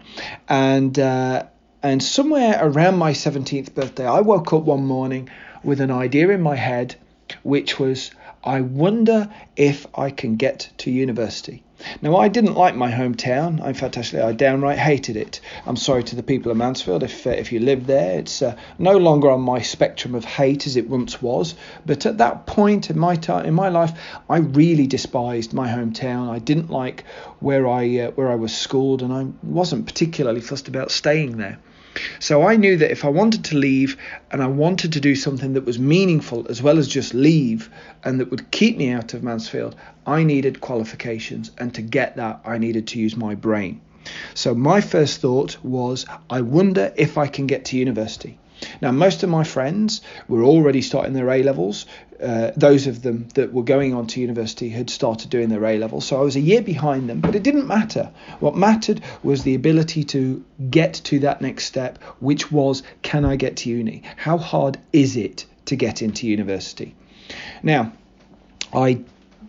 And 0.49 0.99
uh, 0.99 1.45
and 1.83 2.03
somewhere 2.03 2.59
around 2.61 2.99
my 2.99 3.13
17th 3.13 3.75
birthday, 3.75 4.07
I 4.07 4.21
woke 4.21 4.53
up 4.53 4.63
one 4.65 4.87
morning 4.87 5.29
with 5.63 5.81
an 5.81 5.91
idea 5.91 6.31
in 6.31 6.43
my 6.43 6.57
head, 6.57 6.97
which 7.43 7.79
was, 7.79 8.11
I 8.47 8.61
wonder 8.61 9.29
if 9.57 9.87
I 9.93 10.11
can 10.11 10.37
get 10.37 10.71
to 10.79 10.91
university. 10.93 11.65
Now, 12.01 12.17
I 12.17 12.29
didn't 12.29 12.55
like 12.55 12.77
my 12.77 12.93
hometown. 12.93 13.63
In 13.63 13.75
fact, 13.75 13.99
actually, 13.99 14.23
I 14.23 14.33
downright 14.33 14.79
hated 14.79 15.17
it. 15.17 15.41
I'm 15.67 15.77
sorry 15.77 16.05
to 16.05 16.17
the 16.17 16.23
people 16.23 16.53
of 16.53 16.57
Mansfield 16.57 17.03
if 17.03 17.27
uh, 17.27 17.31
if 17.31 17.53
you 17.53 17.59
live 17.59 17.87
there. 17.87 18.21
It's 18.21 18.41
uh, 18.41 18.57
no 18.79 18.97
longer 18.97 19.31
on 19.31 19.41
my 19.41 19.61
spectrum 19.61 20.15
of 20.15 20.25
hate 20.25 20.67
as 20.67 20.77
it 20.77 20.89
once 20.89 21.21
was. 21.21 21.57
But 21.85 22.07
at 22.07 22.19
that 22.19 22.47
point 22.47 22.89
in 22.89 22.99
my 22.99 23.17
time 23.17 23.47
in 23.47 23.53
my 23.53 23.69
life, 23.69 23.93
I 24.31 24.39
really 24.39 24.87
despised 24.87 25.53
my 25.53 25.69
hometown. 25.69 26.31
I 26.31 26.39
didn't 26.39 26.71
like 26.71 27.05
where 27.41 27.67
I 27.67 27.99
uh, 27.99 28.11
where 28.13 28.31
I 28.31 28.37
was 28.37 28.57
schooled, 28.57 29.03
and 29.03 29.13
I 29.13 29.27
wasn't 29.43 29.87
particularly 29.87 30.41
fussed 30.41 30.69
about 30.69 30.93
staying 30.93 31.37
there. 31.37 31.59
So 32.19 32.43
I 32.47 32.57
knew 32.57 32.76
that 32.76 32.91
if 32.91 33.05
I 33.05 33.09
wanted 33.09 33.45
to 33.47 33.57
leave 33.57 33.97
and 34.31 34.43
I 34.43 34.47
wanted 34.47 34.93
to 34.93 35.00
do 35.00 35.15
something 35.15 35.55
that 35.55 35.65
was 35.65 35.79
meaningful 35.79 36.47
as 36.49 36.62
well 36.62 36.79
as 36.79 36.88
just 36.88 37.15
leave 37.15 37.71
and 38.05 38.21
that 38.21 38.31
would 38.31 38.50
keep 38.50 38.76
me 38.76 38.91
out 38.91 39.15
of 39.15 39.23
Mansfield, 39.23 39.76
I 40.07 40.25
needed 40.25 40.61
qualifications. 40.61 41.50
And 41.59 41.75
to 41.75 41.83
get 41.83 42.17
that, 42.17 42.41
I 42.45 42.59
needed 42.59 42.88
to 42.88 42.99
use 42.99 43.17
my 43.17 43.35
brain. 43.35 43.81
So 44.35 44.55
my 44.55 44.81
first 44.81 45.21
thought 45.21 45.57
was, 45.65 46.07
I 46.31 46.41
wonder 46.41 46.93
if 46.97 47.19
I 47.19 47.26
can 47.26 47.47
get 47.47 47.67
to 47.67 47.76
university. 47.76 48.38
Now, 48.81 48.91
most 48.91 49.23
of 49.23 49.29
my 49.29 49.45
friends 49.45 50.00
were 50.29 50.43
already 50.43 50.81
starting 50.81 51.12
their 51.12 51.29
A 51.29 51.43
levels. 51.43 51.87
Uh, 52.23 52.50
those 52.56 52.87
of 52.87 53.02
them 53.02 53.28
that 53.35 53.52
were 53.52 53.62
going 53.62 53.94
on 53.94 54.06
to 54.06 54.20
university 54.20 54.68
had 54.68 54.88
started 54.88 55.30
doing 55.30 55.49
their 55.49 55.64
A 55.64 55.78
levels. 55.78 56.06
So 56.06 56.18
I 56.18 56.23
was 56.23 56.37
a 56.37 56.40
year 56.40 56.62
behind 56.62 57.08
them, 57.11 57.20
but 57.20 57.35
it 57.35 57.42
didn't 57.42 57.66
matter. 57.66 58.11
What 58.40 58.56
mattered 58.56 59.02
was 59.23 59.42
the 59.42 59.54
ability 59.54 60.04
to 60.04 60.44
get 60.70 60.94
to 61.04 61.18
that 61.20 61.40
next 61.40 61.66
step, 61.66 62.02
which 62.20 62.50
was 62.50 62.82
can 63.02 63.25
I 63.25 63.37
get 63.37 63.56
to 63.58 63.70
uni? 63.70 64.02
How 64.16 64.38
hard 64.38 64.78
is 64.92 65.16
it 65.16 65.46
to 65.66 65.76
get 65.76 66.02
into 66.02 66.26
university? 66.26 66.94
Now, 67.62 67.92
I 68.73 69.00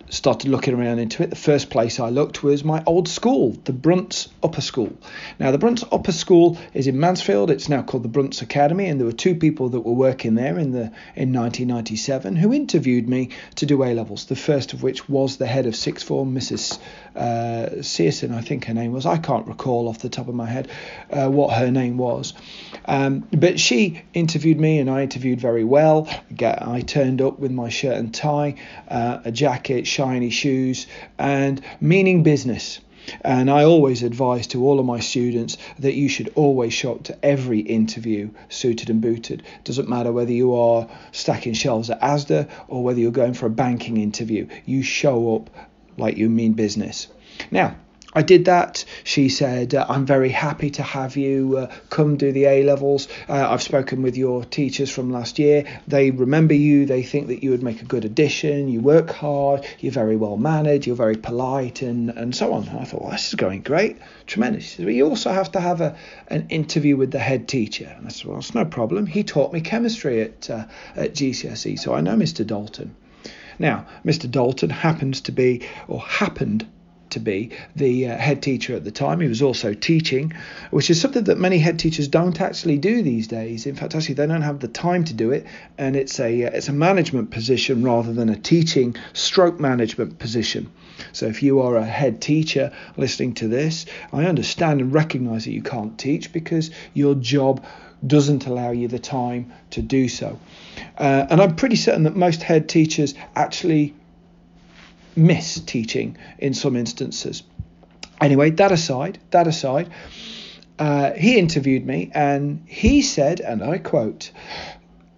started 0.10 0.50
looking 0.50 0.74
around 0.74 1.00
into 1.00 1.24
it, 1.24 1.30
the 1.30 1.36
first 1.36 1.70
place 1.70 2.00
I 2.00 2.10
looked 2.10 2.44
was 2.44 2.64
my 2.64 2.82
old 2.86 3.08
school, 3.08 3.52
the 3.66 3.74
Brunts 3.74 4.30
Upper 4.42 4.62
School. 4.62 4.98
Now, 5.40 5.52
the 5.52 5.58
Brunts 5.58 5.84
Upper 5.92 6.12
School 6.12 6.58
is 6.74 6.88
in 6.88 7.00
Mansfield. 7.00 7.52
It's 7.52 7.68
now 7.68 7.82
called 7.82 8.04
the 8.04 8.10
Brunts 8.10 8.42
Academy, 8.42 8.88
and 8.88 9.00
there 9.00 9.06
were 9.06 9.12
two 9.12 9.36
people 9.36 9.70
that 9.70 9.82
were 9.82 9.94
working 9.94 10.36
there 10.36 10.58
in 10.58 10.72
the 10.72 10.92
in 11.16 11.34
1997 11.34 12.36
who 12.36 12.54
interviewed 12.54 13.10
me 13.10 13.30
to 13.56 13.66
do 13.66 13.84
A 13.84 13.94
levels. 13.94 14.26
The 14.26 14.36
first 14.36 14.74
of 14.74 14.82
which 14.82 15.10
was 15.10 15.38
the 15.38 15.46
head 15.46 15.66
of 15.66 15.76
sixth 15.76 16.08
form, 16.08 16.34
Mrs. 16.34 16.80
Uh, 17.16 17.82
Searson, 17.82 18.34
I 18.34 18.42
think 18.42 18.66
her 18.66 18.74
name 18.74 18.94
was. 18.94 19.06
I 19.06 19.18
can't 19.18 19.48
recall 19.48 19.90
off 19.90 20.00
the 20.00 20.10
top 20.10 20.28
of 20.28 20.36
my 20.36 20.46
head 20.46 20.70
uh, 21.12 21.30
what 21.30 21.54
her 21.58 21.72
name 21.72 21.98
was, 21.98 22.34
um, 22.86 23.28
but 23.32 23.60
she 23.60 24.04
interviewed 24.14 24.60
me, 24.60 24.80
and 24.80 24.90
I 24.90 25.04
interviewed 25.04 25.42
very 25.42 25.64
well. 25.64 26.08
I 26.40 26.82
turned 26.82 27.22
up 27.22 27.40
with 27.40 27.52
my 27.52 27.70
shirt 27.70 27.98
and 27.98 28.14
tie, 28.14 28.56
uh, 28.88 29.20
a 29.26 29.32
jacket 29.32 29.88
shiny 29.98 30.30
shoes, 30.30 30.86
and 31.18 31.60
meaning 31.82 32.22
business. 32.22 32.80
And 33.22 33.50
I 33.50 33.64
always 33.64 34.04
advise 34.04 34.46
to 34.48 34.64
all 34.64 34.80
of 34.80 34.86
my 34.86 35.00
students 35.00 35.58
that 35.80 35.96
you 35.96 36.08
should 36.08 36.32
always 36.36 36.72
shop 36.72 37.04
to 37.06 37.26
every 37.26 37.62
interview 37.62 38.30
suited 38.50 38.92
and 38.92 39.02
booted. 39.02 39.42
Doesn't 39.64 39.90
matter 39.90 40.12
whether 40.12 40.32
you 40.32 40.54
are 40.54 40.88
stacking 41.12 41.54
shelves 41.54 41.90
at 41.90 42.00
Asda 42.02 42.48
or 42.68 42.84
whether 42.84 43.00
you're 43.00 43.12
going 43.24 43.34
for 43.34 43.48
a 43.48 43.62
banking 43.66 43.98
interview. 43.98 44.48
You 44.66 44.84
show 44.84 45.36
up 45.36 45.50
like 45.98 46.18
you 46.18 46.30
mean 46.30 46.54
business. 46.54 47.08
Now, 47.50 47.76
I 48.14 48.22
did 48.22 48.46
that. 48.46 48.86
She 49.04 49.28
said, 49.28 49.76
uh, 49.76 49.86
I'm 49.90 50.06
very 50.06 50.30
happy 50.30 50.70
to 50.72 50.84
have 50.84 51.18
you 51.18 51.58
uh, 51.58 51.76
come 51.90 52.16
do 52.16 52.32
the 52.32 52.46
A 52.46 52.64
levels. 52.64 53.10
Uh, 53.28 53.50
I've 53.50 53.62
spoken 53.62 54.02
with 54.02 54.16
your 54.16 54.46
teachers 54.46 54.90
from 54.90 55.12
last 55.12 55.38
year. 55.38 55.66
They 55.88 56.12
remember 56.12 56.54
you. 56.54 56.86
They 56.86 57.04
think 57.04 57.28
that 57.28 57.44
you 57.44 57.52
would 57.52 57.64
make 57.64 57.82
a 57.82 57.86
good 57.86 58.06
addition. 58.06 58.70
You 58.70 58.80
work 58.80 59.10
hard. 59.10 59.68
You're 59.80 59.92
very 59.92 60.16
well 60.16 60.38
mannered. 60.38 60.88
You're 60.88 60.96
very 60.96 61.18
polite, 61.18 61.82
and, 61.82 62.10
and 62.10 62.34
so 62.34 62.54
on. 62.54 62.68
And 62.70 62.80
I 62.80 62.86
thought, 62.86 63.02
well, 63.02 63.12
this 63.12 63.28
is 63.28 63.36
going 63.36 63.62
great. 63.62 63.98
Tremendous. 64.26 64.70
Said, 64.70 64.88
you 64.88 65.06
also 65.06 65.32
have 65.32 65.52
to 65.52 65.60
have 65.60 65.82
a, 65.82 65.98
an 66.30 66.48
interview 66.50 66.96
with 66.96 67.12
the 67.12 67.20
head 67.20 67.50
teacher. 67.50 67.94
And 67.98 68.08
I 68.08 68.10
said, 68.10 68.26
well, 68.26 68.40
it's 68.40 68.56
no 68.56 68.64
problem. 68.64 69.06
He 69.06 69.24
taught 69.24 69.52
me 69.52 69.60
chemistry 69.60 70.22
at, 70.22 70.50
uh, 70.50 70.66
at 70.96 71.14
GCSE, 71.14 71.78
so 71.78 71.94
I 71.94 72.00
know 72.00 72.16
Mr. 72.16 72.48
Dalton. 72.48 72.96
Now, 73.60 73.86
Mr. 74.06 74.32
Dalton 74.32 74.70
happens 74.70 75.22
to 75.22 75.34
be, 75.34 75.68
or 75.90 76.00
happened 76.00 76.68
to 77.12 77.20
be 77.20 77.52
the 77.76 78.08
uh, 78.08 78.18
head 78.18 78.42
teacher 78.42 78.76
at 78.76 78.84
the 78.84 78.92
time. 78.92 79.20
He 79.20 79.28
was 79.28 79.42
also 79.42 79.74
teaching, 79.74 80.34
which 80.72 80.90
is 80.90 81.00
something 81.00 81.26
that 81.26 81.38
many 81.38 81.60
head 81.60 81.80
teachers 81.80 82.08
don't 82.08 82.40
actually 82.40 82.78
do 82.78 83.02
these 83.02 83.28
days. 83.28 83.66
In 83.66 83.76
fact, 83.76 83.96
actually, 83.96 84.16
they 84.16 84.28
don't 84.28 84.42
have 84.42 84.60
the 84.60 84.68
time 84.68 85.04
to 85.06 85.14
do 85.14 85.32
it, 85.32 85.46
and 85.78 85.96
it's 85.96 86.20
a 86.20 86.46
uh, 86.46 86.50
it's 86.54 86.70
a 86.70 86.74
management 86.74 87.32
position 87.32 87.84
rather 87.84 88.14
than 88.14 88.30
a 88.30 88.36
teaching 88.36 88.96
stroke 89.14 89.60
management 89.60 90.20
position. 90.20 90.70
So 91.14 91.28
if 91.28 91.44
you 91.44 91.62
are 91.62 91.76
a 91.78 91.86
head 91.86 92.22
teacher 92.22 92.72
listening 92.96 93.36
to 93.36 93.48
this, 93.48 93.86
I 94.12 94.26
understand 94.26 94.82
and 94.82 94.94
recognise 94.94 95.46
that 95.46 95.52
you 95.52 95.62
can't 95.62 95.98
teach 95.98 96.34
because 96.34 96.72
your 96.94 97.16
job 97.16 97.64
doesn't 98.06 98.46
allow 98.46 98.72
you 98.72 98.88
the 98.88 99.00
time 99.00 99.52
to 99.72 99.82
do 99.82 100.08
so. 100.08 100.40
Uh, 100.98 101.26
and 101.30 101.42
I'm 101.42 101.56
pretty 101.56 101.76
certain 101.76 102.04
that 102.04 102.16
most 102.16 102.44
head 102.44 102.70
teachers 102.70 103.16
actually 103.36 103.94
miss 105.18 105.60
teaching 105.60 106.18
in 106.40 106.54
some 106.54 106.76
instances. 106.76 107.44
Anyway, 108.22 108.52
that 108.52 108.72
aside, 108.72 109.20
that 109.32 109.48
aside, 109.48 109.90
uh, 110.80 111.12
he 111.14 111.38
interviewed 111.38 111.86
me 111.86 112.12
and 112.14 112.64
he 112.68 113.02
said, 113.02 113.40
and 113.40 113.64
I 113.64 113.80
quote, 113.80 114.32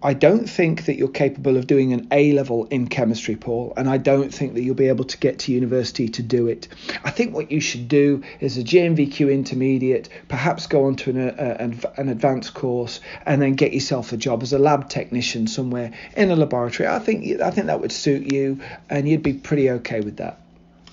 I 0.02 0.14
don't 0.14 0.48
think 0.48 0.86
that 0.86 0.96
you're 0.96 1.08
capable 1.08 1.58
of 1.58 1.66
doing 1.66 1.92
an 1.92 2.08
A 2.10 2.32
level 2.32 2.64
in 2.66 2.88
chemistry, 2.88 3.36
Paul, 3.36 3.74
and 3.76 3.88
I 3.88 3.98
don't 3.98 4.32
think 4.32 4.54
that 4.54 4.62
you'll 4.62 4.74
be 4.74 4.88
able 4.88 5.04
to 5.04 5.18
get 5.18 5.40
to 5.40 5.52
university 5.52 6.08
to 6.08 6.22
do 6.22 6.46
it. 6.46 6.68
I 7.04 7.10
think 7.10 7.34
what 7.34 7.52
you 7.52 7.60
should 7.60 7.86
do 7.86 8.22
is 8.40 8.56
a 8.56 8.62
GNVQ 8.62 9.30
intermediate, 9.30 10.08
perhaps 10.28 10.66
go 10.66 10.86
on 10.86 10.96
to 10.96 11.10
an, 11.10 11.18
uh, 11.18 11.56
an, 11.60 11.80
an 11.98 12.08
advanced 12.08 12.54
course, 12.54 13.00
and 13.26 13.42
then 13.42 13.54
get 13.54 13.74
yourself 13.74 14.12
a 14.12 14.16
job 14.16 14.42
as 14.42 14.54
a 14.54 14.58
lab 14.58 14.88
technician 14.88 15.46
somewhere 15.46 15.92
in 16.16 16.30
a 16.30 16.36
laboratory. 16.36 16.88
I 16.88 16.98
think 16.98 17.40
I 17.40 17.50
think 17.50 17.66
that 17.66 17.80
would 17.80 17.92
suit 17.92 18.32
you, 18.32 18.60
and 18.88 19.06
you'd 19.06 19.22
be 19.22 19.34
pretty 19.34 19.68
okay 19.70 20.00
with 20.00 20.16
that. 20.16 20.40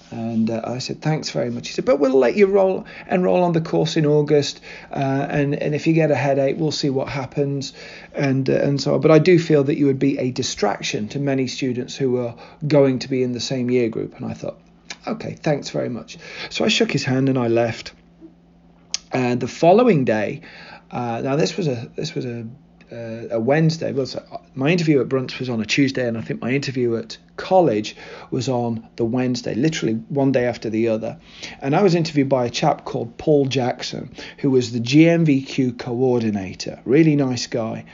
And 0.09 0.49
uh, 0.49 0.61
I 0.63 0.77
said, 0.77 1.01
thanks 1.01 1.31
very 1.31 1.49
much. 1.49 1.67
He 1.67 1.73
said, 1.73 1.83
but 1.83 1.99
we'll 1.99 2.17
let 2.17 2.35
you 2.35 2.47
roll 2.47 2.85
enroll 3.09 3.43
on 3.43 3.51
the 3.51 3.61
course 3.61 3.97
in 3.97 4.05
August, 4.05 4.61
uh, 4.89 4.95
and 5.29 5.53
and 5.53 5.75
if 5.75 5.85
you 5.85 5.93
get 5.93 6.11
a 6.11 6.15
headache, 6.15 6.55
we'll 6.57 6.71
see 6.71 6.89
what 6.89 7.09
happens, 7.09 7.73
and 8.13 8.49
uh, 8.49 8.53
and 8.53 8.81
so 8.81 8.93
on. 8.93 9.01
But 9.01 9.11
I 9.11 9.19
do 9.19 9.37
feel 9.37 9.65
that 9.65 9.77
you 9.77 9.85
would 9.87 9.99
be 9.99 10.17
a 10.17 10.31
distraction 10.31 11.09
to 11.09 11.19
many 11.19 11.47
students 11.47 11.95
who 11.95 12.17
are 12.17 12.35
going 12.65 12.99
to 12.99 13.09
be 13.09 13.21
in 13.21 13.33
the 13.33 13.41
same 13.41 13.69
year 13.69 13.89
group. 13.89 14.15
And 14.15 14.25
I 14.25 14.33
thought, 14.33 14.57
okay, 15.05 15.33
thanks 15.33 15.71
very 15.71 15.89
much. 15.89 16.17
So 16.49 16.63
I 16.63 16.69
shook 16.69 16.91
his 16.91 17.03
hand 17.03 17.27
and 17.27 17.37
I 17.37 17.47
left. 17.47 17.91
And 19.11 19.41
the 19.41 19.47
following 19.47 20.05
day, 20.05 20.41
uh, 20.89 21.21
now 21.21 21.35
this 21.35 21.57
was 21.57 21.67
a 21.67 21.91
this 21.97 22.15
was 22.15 22.23
a 22.23 22.47
uh, 22.91 23.27
a 23.31 23.39
Wednesday. 23.39 23.91
Well, 23.91 24.05
so 24.05 24.41
my 24.55 24.69
interview 24.69 25.01
at 25.01 25.09
Brunts 25.09 25.39
was 25.39 25.49
on 25.49 25.61
a 25.61 25.65
Tuesday, 25.65 26.07
and 26.07 26.17
I 26.17 26.21
think 26.21 26.41
my 26.41 26.51
interview 26.51 26.95
at 26.95 27.17
college 27.35 27.95
was 28.31 28.49
on 28.49 28.87
the 28.95 29.05
Wednesday, 29.05 29.55
literally 29.55 29.95
one 30.09 30.31
day 30.31 30.45
after 30.45 30.69
the 30.69 30.89
other. 30.89 31.17
And 31.61 31.75
I 31.75 31.83
was 31.83 31.95
interviewed 31.95 32.29
by 32.29 32.45
a 32.45 32.49
chap 32.49 32.85
called 32.85 33.17
Paul 33.17 33.45
Jackson, 33.45 34.11
who 34.39 34.51
was 34.51 34.71
the 34.71 34.79
GNVQ 34.79 35.77
coordinator. 35.77 36.79
Really 36.85 37.15
nice 37.15 37.47
guy, 37.47 37.85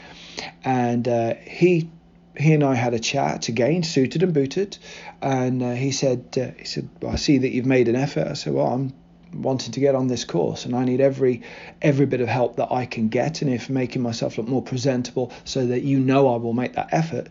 and 0.63 1.07
uh, 1.07 1.35
he 1.43 1.89
he 2.35 2.53
and 2.53 2.63
I 2.63 2.73
had 2.73 2.93
a 2.93 2.99
chat 2.99 3.47
again, 3.47 3.83
suited 3.83 4.23
and 4.23 4.33
booted, 4.33 4.77
and 5.21 5.61
uh, 5.61 5.73
he 5.73 5.91
said 5.91 6.25
uh, 6.37 6.57
he 6.57 6.65
said 6.65 6.89
well, 7.01 7.13
I 7.13 7.15
see 7.15 7.39
that 7.39 7.49
you've 7.49 7.65
made 7.65 7.87
an 7.87 7.95
effort. 7.95 8.27
I 8.27 8.33
said, 8.33 8.53
well, 8.53 8.67
I'm 8.67 8.93
wanting 9.33 9.71
to 9.73 9.79
get 9.79 9.95
on 9.95 10.07
this 10.07 10.25
course 10.25 10.65
and 10.65 10.75
I 10.75 10.83
need 10.85 11.01
every 11.01 11.41
every 11.81 12.05
bit 12.05 12.21
of 12.21 12.27
help 12.27 12.57
that 12.57 12.71
I 12.71 12.85
can 12.85 13.09
get. 13.09 13.41
And 13.41 13.53
if 13.53 13.69
making 13.69 14.01
myself 14.01 14.37
look 14.37 14.47
more 14.47 14.61
presentable 14.61 15.31
so 15.43 15.65
that 15.67 15.83
you 15.83 15.99
know 15.99 16.33
I 16.33 16.37
will 16.37 16.53
make 16.53 16.73
that 16.73 16.89
effort 16.91 17.27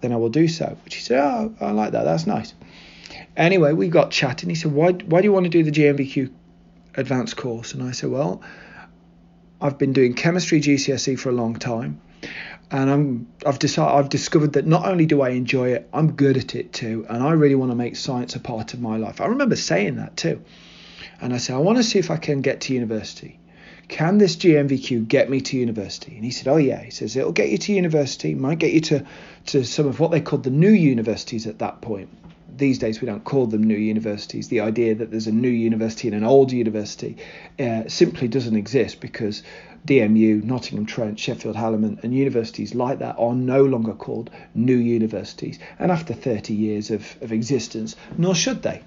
then 0.00 0.12
I 0.12 0.16
will 0.16 0.28
do 0.28 0.46
so. 0.46 0.76
Which 0.84 0.96
he 0.96 1.00
said 1.00 1.20
oh 1.20 1.54
I 1.60 1.70
like 1.70 1.92
that. 1.92 2.04
That's 2.04 2.26
nice. 2.26 2.54
Anyway 3.36 3.72
we 3.72 3.88
got 3.88 4.10
chatting. 4.10 4.48
He 4.48 4.54
said 4.54 4.72
why 4.72 4.92
why 4.92 5.20
do 5.20 5.26
you 5.26 5.32
want 5.32 5.44
to 5.44 5.50
do 5.50 5.62
the 5.62 5.72
GNVQ 5.72 6.32
advanced 6.94 7.36
course? 7.36 7.74
And 7.74 7.82
I 7.82 7.92
said 7.92 8.10
well 8.10 8.42
I've 9.60 9.78
been 9.78 9.92
doing 9.92 10.14
chemistry 10.14 10.60
GCSE 10.60 11.18
for 11.18 11.30
a 11.30 11.32
long 11.32 11.56
time 11.56 12.00
and 12.70 12.90
I'm 12.90 13.28
I've 13.44 13.58
decided 13.58 13.94
I've 13.94 14.08
discovered 14.08 14.54
that 14.54 14.66
not 14.66 14.86
only 14.86 15.06
do 15.06 15.22
I 15.22 15.30
enjoy 15.30 15.70
it 15.70 15.88
I'm 15.92 16.12
good 16.12 16.36
at 16.36 16.54
it 16.54 16.72
too 16.72 17.06
and 17.08 17.22
I 17.22 17.32
really 17.32 17.54
want 17.54 17.70
to 17.70 17.76
make 17.76 17.96
science 17.96 18.34
a 18.34 18.40
part 18.40 18.74
of 18.74 18.80
my 18.80 18.96
life. 18.96 19.20
I 19.20 19.26
remember 19.26 19.56
saying 19.56 19.96
that 19.96 20.16
too 20.16 20.42
and 21.20 21.32
I 21.32 21.38
said, 21.38 21.56
I 21.56 21.58
want 21.58 21.78
to 21.78 21.84
see 21.84 21.98
if 21.98 22.10
I 22.10 22.16
can 22.16 22.40
get 22.40 22.60
to 22.62 22.74
university. 22.74 23.38
Can 23.88 24.18
this 24.18 24.34
GNVQ 24.36 25.06
get 25.06 25.30
me 25.30 25.40
to 25.42 25.56
university? 25.56 26.16
And 26.16 26.24
he 26.24 26.30
said, 26.30 26.48
Oh, 26.48 26.56
yeah. 26.56 26.82
He 26.82 26.90
says, 26.90 27.14
It'll 27.16 27.32
get 27.32 27.50
you 27.50 27.58
to 27.58 27.72
university, 27.72 28.34
might 28.34 28.58
get 28.58 28.72
you 28.72 28.80
to, 28.80 29.06
to 29.46 29.64
some 29.64 29.86
of 29.86 30.00
what 30.00 30.10
they 30.10 30.20
called 30.20 30.42
the 30.42 30.50
new 30.50 30.70
universities 30.70 31.46
at 31.46 31.60
that 31.60 31.80
point. 31.80 32.08
These 32.56 32.78
days, 32.78 33.00
we 33.00 33.06
don't 33.06 33.22
call 33.22 33.46
them 33.46 33.62
new 33.62 33.76
universities. 33.76 34.48
The 34.48 34.60
idea 34.60 34.94
that 34.94 35.10
there's 35.10 35.26
a 35.26 35.32
new 35.32 35.50
university 35.50 36.08
and 36.08 36.16
an 36.16 36.24
old 36.24 36.52
university 36.52 37.16
uh, 37.60 37.82
simply 37.86 38.28
doesn't 38.28 38.56
exist 38.56 39.00
because 39.00 39.42
DMU, 39.86 40.42
Nottingham 40.42 40.86
Trent, 40.86 41.20
Sheffield 41.20 41.54
Hallam, 41.54 41.98
and 42.02 42.14
universities 42.14 42.74
like 42.74 42.98
that 42.98 43.14
are 43.18 43.34
no 43.34 43.62
longer 43.62 43.92
called 43.92 44.30
new 44.54 44.76
universities. 44.76 45.60
And 45.78 45.92
after 45.92 46.12
30 46.12 46.54
years 46.54 46.90
of, 46.90 47.16
of 47.20 47.30
existence, 47.30 47.94
nor 48.18 48.34
should 48.34 48.62
they. 48.62 48.82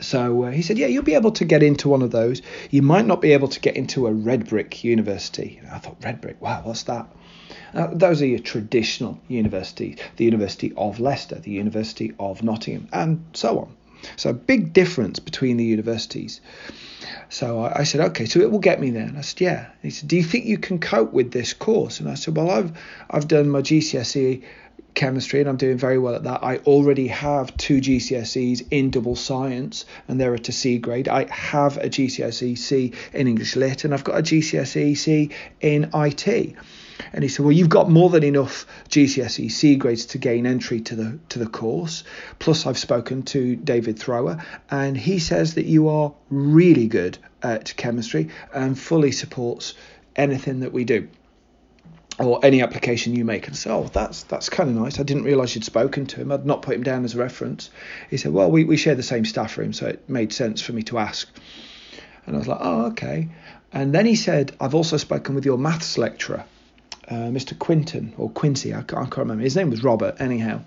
So 0.00 0.44
uh, 0.44 0.50
he 0.50 0.62
said, 0.62 0.78
Yeah, 0.78 0.86
you'll 0.86 1.02
be 1.02 1.14
able 1.14 1.32
to 1.32 1.44
get 1.44 1.62
into 1.62 1.88
one 1.88 2.02
of 2.02 2.10
those. 2.10 2.42
You 2.70 2.82
might 2.82 3.06
not 3.06 3.20
be 3.20 3.32
able 3.32 3.48
to 3.48 3.60
get 3.60 3.76
into 3.76 4.06
a 4.06 4.12
red 4.12 4.48
brick 4.48 4.84
university. 4.84 5.60
I 5.70 5.78
thought, 5.78 5.96
Red 6.02 6.20
brick? 6.20 6.40
Wow, 6.40 6.62
what's 6.64 6.84
that? 6.84 7.06
Uh, 7.74 7.88
those 7.92 8.22
are 8.22 8.26
your 8.26 8.38
traditional 8.38 9.20
universities 9.28 9.98
the 10.16 10.24
University 10.24 10.72
of 10.76 11.00
Leicester, 11.00 11.36
the 11.36 11.50
University 11.50 12.12
of 12.18 12.42
Nottingham, 12.42 12.88
and 12.92 13.24
so 13.32 13.58
on. 13.58 13.76
So, 14.16 14.32
big 14.32 14.72
difference 14.72 15.18
between 15.18 15.56
the 15.56 15.64
universities. 15.64 16.40
So 17.28 17.60
I, 17.60 17.80
I, 17.80 17.82
said, 17.84 18.00
okay, 18.00 18.26
so 18.26 18.40
it 18.40 18.50
will 18.50 18.58
get 18.58 18.80
me 18.80 18.90
there. 18.90 19.06
And 19.06 19.18
I 19.18 19.22
said, 19.22 19.40
yeah. 19.40 19.66
he 19.82 19.90
said, 19.90 20.08
do 20.08 20.16
you 20.16 20.22
think 20.22 20.46
you 20.46 20.58
can 20.58 20.78
cope 20.78 21.12
with 21.12 21.32
this 21.32 21.52
course? 21.52 22.00
And 22.00 22.08
I 22.08 22.14
said, 22.14 22.36
well, 22.36 22.50
I've 22.50 22.72
I've 23.10 23.28
done 23.28 23.48
my 23.48 23.60
GCSE 23.60 24.42
chemistry 24.94 25.40
and 25.40 25.48
I'm 25.48 25.56
doing 25.56 25.76
very 25.76 25.98
well 25.98 26.14
at 26.14 26.24
that. 26.24 26.42
I 26.42 26.58
already 26.58 27.08
have 27.08 27.56
two 27.56 27.78
GCSEs 27.80 28.66
in 28.70 28.90
double 28.90 29.16
science 29.16 29.84
and 30.08 30.20
they're 30.20 30.34
at 30.34 30.48
a 30.48 30.52
C 30.52 30.78
grade. 30.78 31.08
I 31.08 31.24
have 31.32 31.76
a 31.78 31.88
GCSE 31.88 32.56
C 32.56 32.92
in 33.12 33.26
English 33.26 33.56
Lit 33.56 33.84
and 33.84 33.92
I've 33.92 34.04
got 34.04 34.18
a 34.18 34.22
GCSE 34.22 34.96
C 34.96 35.30
in 35.60 35.90
IT. 35.94 36.54
And 37.12 37.24
he 37.24 37.28
said, 37.28 37.44
"Well, 37.44 37.52
you've 37.52 37.68
got 37.68 37.90
more 37.90 38.08
than 38.08 38.22
enough 38.22 38.66
GCSE 38.88 39.50
C 39.50 39.76
grades 39.76 40.06
to 40.06 40.18
gain 40.18 40.46
entry 40.46 40.80
to 40.82 40.94
the 40.94 41.18
to 41.30 41.38
the 41.40 41.46
course. 41.46 42.04
Plus, 42.38 42.66
I've 42.66 42.78
spoken 42.78 43.22
to 43.24 43.56
David 43.56 43.98
Thrower, 43.98 44.38
and 44.70 44.96
he 44.96 45.18
says 45.18 45.54
that 45.54 45.66
you 45.66 45.88
are 45.88 46.14
really 46.30 46.86
good 46.86 47.18
at 47.42 47.76
chemistry 47.76 48.28
and 48.52 48.78
fully 48.78 49.10
supports 49.10 49.74
anything 50.14 50.60
that 50.60 50.72
we 50.72 50.84
do." 50.84 51.08
Or 52.18 52.44
any 52.44 52.62
application 52.62 53.14
you 53.14 53.24
make 53.24 53.48
and 53.48 53.56
say, 53.56 53.70
oh, 53.70 53.84
that's 53.92 54.22
that's 54.24 54.48
kind 54.48 54.70
of 54.70 54.76
nice. 54.76 55.00
I 55.00 55.02
didn't 55.02 55.24
realise 55.24 55.54
you'd 55.54 55.64
spoken 55.64 56.06
to 56.06 56.20
him. 56.20 56.30
I'd 56.30 56.46
not 56.46 56.62
put 56.62 56.74
him 56.76 56.82
down 56.82 57.04
as 57.04 57.14
a 57.14 57.18
reference. 57.18 57.70
He 58.10 58.16
said, 58.16 58.32
well, 58.32 58.50
we, 58.50 58.64
we 58.64 58.76
share 58.76 58.94
the 58.94 59.02
same 59.02 59.24
staff 59.24 59.58
room, 59.58 59.72
so 59.72 59.86
it 59.86 60.08
made 60.08 60.32
sense 60.32 60.60
for 60.62 60.72
me 60.72 60.82
to 60.84 60.98
ask. 60.98 61.28
And 62.26 62.36
I 62.36 62.38
was 62.38 62.48
like, 62.48 62.60
oh, 62.60 62.86
okay. 62.86 63.28
And 63.72 63.92
then 63.92 64.06
he 64.06 64.14
said, 64.14 64.56
I've 64.60 64.74
also 64.74 64.96
spoken 64.96 65.34
with 65.34 65.44
your 65.44 65.58
maths 65.58 65.98
lecturer, 65.98 66.44
uh, 67.08 67.14
Mr. 67.14 67.58
Quinton 67.58 68.14
or 68.16 68.30
Quincy. 68.30 68.72
I 68.72 68.82
can't, 68.82 68.94
I 68.94 69.04
can't, 69.04 69.16
remember. 69.18 69.42
His 69.42 69.56
name 69.56 69.70
was 69.70 69.82
Robert, 69.82 70.20
anyhow. 70.20 70.62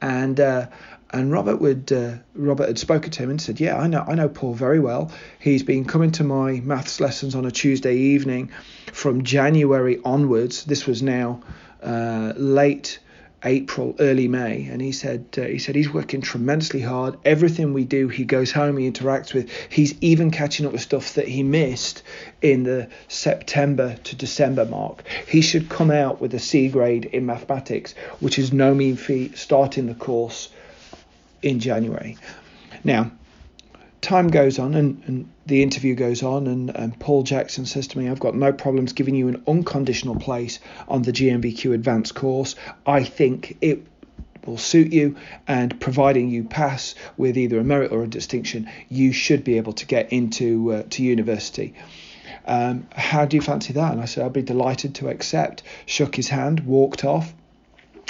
And 0.00 0.38
uh, 0.38 0.68
and 1.14 1.30
Robert 1.30 1.60
would 1.60 1.92
uh, 1.92 2.14
Robert 2.34 2.66
had 2.66 2.78
spoken 2.78 3.10
to 3.12 3.22
him 3.22 3.30
and 3.30 3.40
said, 3.40 3.60
"Yeah, 3.60 3.78
I 3.78 3.86
know 3.86 4.04
I 4.06 4.14
know 4.14 4.28
Paul 4.28 4.54
very 4.54 4.80
well. 4.80 5.12
He's 5.38 5.62
been 5.62 5.84
coming 5.84 6.10
to 6.12 6.24
my 6.24 6.60
maths 6.60 7.00
lessons 7.00 7.36
on 7.36 7.44
a 7.46 7.52
Tuesday 7.52 7.96
evening 7.96 8.50
from 8.92 9.22
January 9.22 10.00
onwards. 10.04 10.64
This 10.64 10.86
was 10.86 11.02
now 11.02 11.40
uh, 11.82 12.32
late 12.36 12.98
April, 13.44 13.94
early 14.00 14.26
May, 14.26 14.64
and 14.66 14.82
he 14.82 14.90
said 14.90 15.26
uh, 15.38 15.42
he 15.42 15.60
said 15.60 15.76
he's 15.76 15.92
working 15.92 16.20
tremendously 16.20 16.80
hard. 16.80 17.16
Everything 17.24 17.74
we 17.74 17.84
do, 17.84 18.08
he 18.08 18.24
goes 18.24 18.50
home, 18.50 18.76
he 18.76 18.90
interacts 18.90 19.32
with. 19.32 19.48
He's 19.68 19.94
even 20.00 20.32
catching 20.32 20.66
up 20.66 20.72
with 20.72 20.80
stuff 20.80 21.14
that 21.14 21.28
he 21.28 21.44
missed 21.44 22.02
in 22.42 22.64
the 22.64 22.88
September 23.06 23.96
to 24.02 24.16
December 24.16 24.64
mark. 24.64 25.04
He 25.28 25.42
should 25.42 25.68
come 25.68 25.92
out 25.92 26.20
with 26.20 26.34
a 26.34 26.40
C 26.40 26.68
grade 26.68 27.04
in 27.04 27.24
mathematics, 27.24 27.94
which 28.18 28.36
is 28.36 28.52
no 28.52 28.74
mean 28.74 28.96
feat. 28.96 29.38
Starting 29.38 29.86
the 29.86 29.94
course 29.94 30.48
in 31.44 31.60
January. 31.60 32.16
Now, 32.82 33.12
time 34.00 34.28
goes 34.28 34.58
on 34.58 34.74
and, 34.74 35.02
and 35.06 35.30
the 35.46 35.62
interview 35.62 35.94
goes 35.94 36.22
on 36.22 36.46
and, 36.46 36.70
and, 36.70 36.98
Paul 36.98 37.22
Jackson 37.22 37.66
says 37.66 37.86
to 37.88 37.98
me, 37.98 38.08
I've 38.08 38.20
got 38.20 38.34
no 38.34 38.52
problems 38.52 38.92
giving 38.92 39.14
you 39.14 39.28
an 39.28 39.42
unconditional 39.46 40.16
place 40.16 40.58
on 40.88 41.02
the 41.02 41.12
GNVQ 41.12 41.74
advanced 41.74 42.14
course. 42.14 42.54
I 42.86 43.04
think 43.04 43.56
it 43.60 43.86
will 44.46 44.58
suit 44.58 44.92
you 44.92 45.16
and 45.46 45.78
providing 45.80 46.28
you 46.30 46.44
pass 46.44 46.94
with 47.16 47.36
either 47.36 47.58
a 47.58 47.64
merit 47.64 47.92
or 47.92 48.02
a 48.02 48.08
distinction, 48.08 48.68
you 48.88 49.12
should 49.12 49.44
be 49.44 49.56
able 49.56 49.72
to 49.72 49.86
get 49.86 50.12
into 50.12 50.72
uh, 50.72 50.82
to 50.90 51.02
university. 51.02 51.74
Um, 52.46 52.86
how 52.94 53.24
do 53.24 53.36
you 53.36 53.42
fancy 53.42 53.72
that? 53.72 53.92
And 53.92 54.00
I 54.00 54.04
said, 54.04 54.24
I'd 54.24 54.32
be 54.32 54.42
delighted 54.42 54.96
to 54.96 55.08
accept. 55.08 55.62
Shook 55.86 56.14
his 56.14 56.28
hand, 56.28 56.60
walked 56.60 57.04
off. 57.04 57.32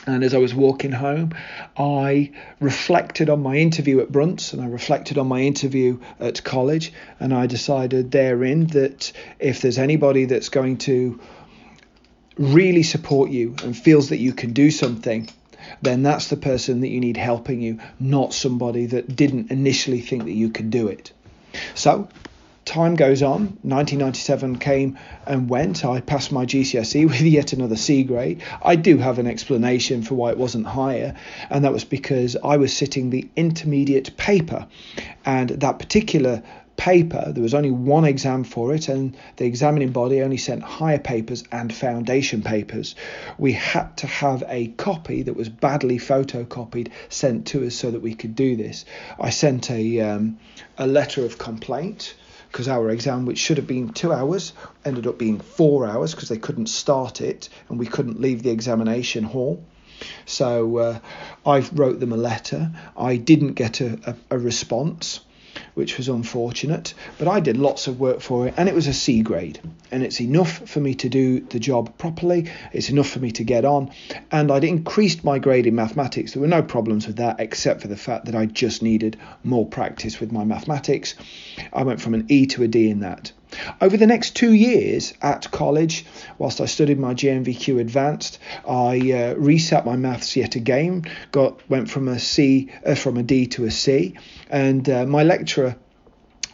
And 0.06 0.22
as 0.22 0.34
I 0.34 0.38
was 0.38 0.54
walking 0.54 0.92
home, 0.92 1.32
I 1.76 2.30
reflected 2.60 3.30
on 3.30 3.42
my 3.42 3.56
interview 3.56 4.00
at 4.00 4.12
Brunts 4.12 4.52
and 4.52 4.62
I 4.62 4.66
reflected 4.66 5.16
on 5.16 5.28
my 5.28 5.40
interview 5.40 5.98
at 6.20 6.44
college. 6.44 6.92
And 7.20 7.32
I 7.32 7.46
decided 7.46 8.10
therein 8.10 8.66
that 8.68 9.12
if 9.38 9.62
there's 9.62 9.78
anybody 9.78 10.26
that's 10.26 10.50
going 10.50 10.78
to 10.78 11.20
really 12.36 12.82
support 12.82 13.30
you 13.30 13.56
and 13.62 13.76
feels 13.76 14.10
that 14.10 14.18
you 14.18 14.32
can 14.32 14.52
do 14.52 14.70
something, 14.70 15.28
then 15.80 16.02
that's 16.02 16.28
the 16.28 16.36
person 16.36 16.80
that 16.80 16.88
you 16.88 17.00
need 17.00 17.16
helping 17.16 17.62
you, 17.62 17.78
not 17.98 18.34
somebody 18.34 18.86
that 18.86 19.14
didn't 19.14 19.50
initially 19.50 20.00
think 20.00 20.24
that 20.24 20.32
you 20.32 20.50
could 20.50 20.70
do 20.70 20.88
it. 20.88 21.12
So 21.74 22.08
time 22.64 22.94
goes 22.94 23.22
on. 23.22 23.58
1997 23.62 24.58
came 24.58 24.98
and 25.26 25.48
went. 25.48 25.84
I 25.84 26.00
passed 26.00 26.32
my 26.32 26.46
GCSE 26.46 27.04
with 27.08 27.20
yet 27.20 27.52
another 27.52 27.76
C 27.76 28.04
grade. 28.04 28.42
I 28.62 28.76
do 28.76 28.98
have 28.98 29.18
an 29.18 29.26
explanation 29.26 30.02
for 30.02 30.14
why 30.14 30.30
it 30.30 30.38
wasn't 30.38 30.66
higher, 30.66 31.14
and 31.50 31.64
that 31.64 31.72
was 31.72 31.84
because 31.84 32.36
I 32.42 32.56
was 32.56 32.76
sitting 32.76 33.10
the 33.10 33.28
intermediate 33.36 34.16
paper, 34.16 34.66
and 35.24 35.50
that 35.50 35.78
particular 35.78 36.42
paper 36.76 37.30
there 37.32 37.42
was 37.42 37.54
only 37.54 37.70
one 37.70 38.04
exam 38.04 38.42
for 38.42 38.74
it 38.74 38.88
and 38.88 39.16
the 39.36 39.44
examining 39.44 39.92
body 39.92 40.20
only 40.20 40.36
sent 40.36 40.60
higher 40.60 40.98
papers 40.98 41.44
and 41.52 41.72
foundation 41.72 42.42
papers 42.42 42.96
we 43.38 43.52
had 43.52 43.96
to 43.96 44.08
have 44.08 44.42
a 44.48 44.66
copy 44.76 45.22
that 45.22 45.36
was 45.36 45.48
badly 45.48 45.98
photocopied 45.98 46.90
sent 47.08 47.46
to 47.46 47.64
us 47.64 47.76
so 47.76 47.92
that 47.92 48.02
we 48.02 48.12
could 48.12 48.34
do 48.34 48.56
this 48.56 48.84
i 49.20 49.30
sent 49.30 49.70
a 49.70 50.00
um, 50.00 50.36
a 50.76 50.86
letter 50.86 51.24
of 51.24 51.38
complaint 51.38 52.16
because 52.54 52.68
our 52.68 52.88
exam, 52.90 53.26
which 53.26 53.38
should 53.38 53.56
have 53.56 53.66
been 53.66 53.88
two 53.88 54.12
hours, 54.12 54.52
ended 54.84 55.08
up 55.08 55.18
being 55.18 55.40
four 55.40 55.84
hours 55.84 56.14
because 56.14 56.28
they 56.28 56.38
couldn't 56.38 56.68
start 56.68 57.20
it 57.20 57.48
and 57.68 57.80
we 57.80 57.86
couldn't 57.86 58.20
leave 58.20 58.44
the 58.44 58.50
examination 58.50 59.24
hall. 59.24 59.60
So 60.24 60.76
uh, 60.76 60.98
I 61.44 61.68
wrote 61.72 61.98
them 61.98 62.12
a 62.12 62.16
letter. 62.16 62.70
I 62.96 63.16
didn't 63.16 63.54
get 63.54 63.80
a, 63.80 63.98
a, 64.30 64.36
a 64.36 64.38
response 64.38 65.18
which 65.74 65.98
was 65.98 66.08
unfortunate. 66.08 66.94
But 67.18 67.28
I 67.28 67.40
did 67.40 67.56
lots 67.56 67.86
of 67.86 68.00
work 68.00 68.20
for 68.20 68.46
it, 68.46 68.54
and 68.56 68.68
it 68.68 68.74
was 68.74 68.86
a 68.86 68.92
C 68.94 69.22
grade. 69.22 69.60
And 69.90 70.02
it's 70.02 70.20
enough 70.20 70.68
for 70.68 70.80
me 70.80 70.94
to 70.96 71.08
do 71.08 71.40
the 71.40 71.58
job 71.58 71.96
properly, 71.98 72.50
it's 72.72 72.90
enough 72.90 73.08
for 73.08 73.20
me 73.20 73.30
to 73.32 73.44
get 73.44 73.64
on. 73.64 73.90
And 74.30 74.50
I'd 74.50 74.64
increased 74.64 75.24
my 75.24 75.38
grade 75.38 75.66
in 75.66 75.74
mathematics. 75.74 76.32
There 76.32 76.40
were 76.40 76.48
no 76.48 76.62
problems 76.62 77.06
with 77.06 77.16
that, 77.16 77.40
except 77.40 77.82
for 77.82 77.88
the 77.88 77.96
fact 77.96 78.26
that 78.26 78.34
I 78.34 78.46
just 78.46 78.82
needed 78.82 79.16
more 79.42 79.66
practice 79.66 80.20
with 80.20 80.32
my 80.32 80.44
mathematics. 80.44 81.14
I 81.72 81.82
went 81.82 82.00
from 82.00 82.14
an 82.14 82.26
E 82.28 82.46
to 82.46 82.62
a 82.62 82.68
D 82.68 82.88
in 82.88 83.00
that. 83.00 83.32
Over 83.80 83.96
the 83.96 84.06
next 84.06 84.34
two 84.34 84.52
years 84.52 85.14
at 85.22 85.50
college, 85.52 86.04
whilst 86.38 86.60
I 86.60 86.66
studied 86.66 86.98
my 86.98 87.14
GNVQ 87.14 87.80
Advanced, 87.80 88.40
I 88.66 89.12
uh, 89.12 89.34
reset 89.34 89.86
my 89.86 89.94
maths 89.94 90.34
yet 90.34 90.56
again. 90.56 91.04
Got 91.30 91.60
went 91.70 91.88
from 91.88 92.08
a 92.08 92.18
C, 92.18 92.70
uh, 92.84 92.96
from 92.96 93.16
a 93.16 93.22
D 93.22 93.46
to 93.48 93.64
a 93.64 93.70
C, 93.70 94.14
and 94.50 94.88
uh, 94.90 95.06
my 95.06 95.22
lecturer 95.22 95.63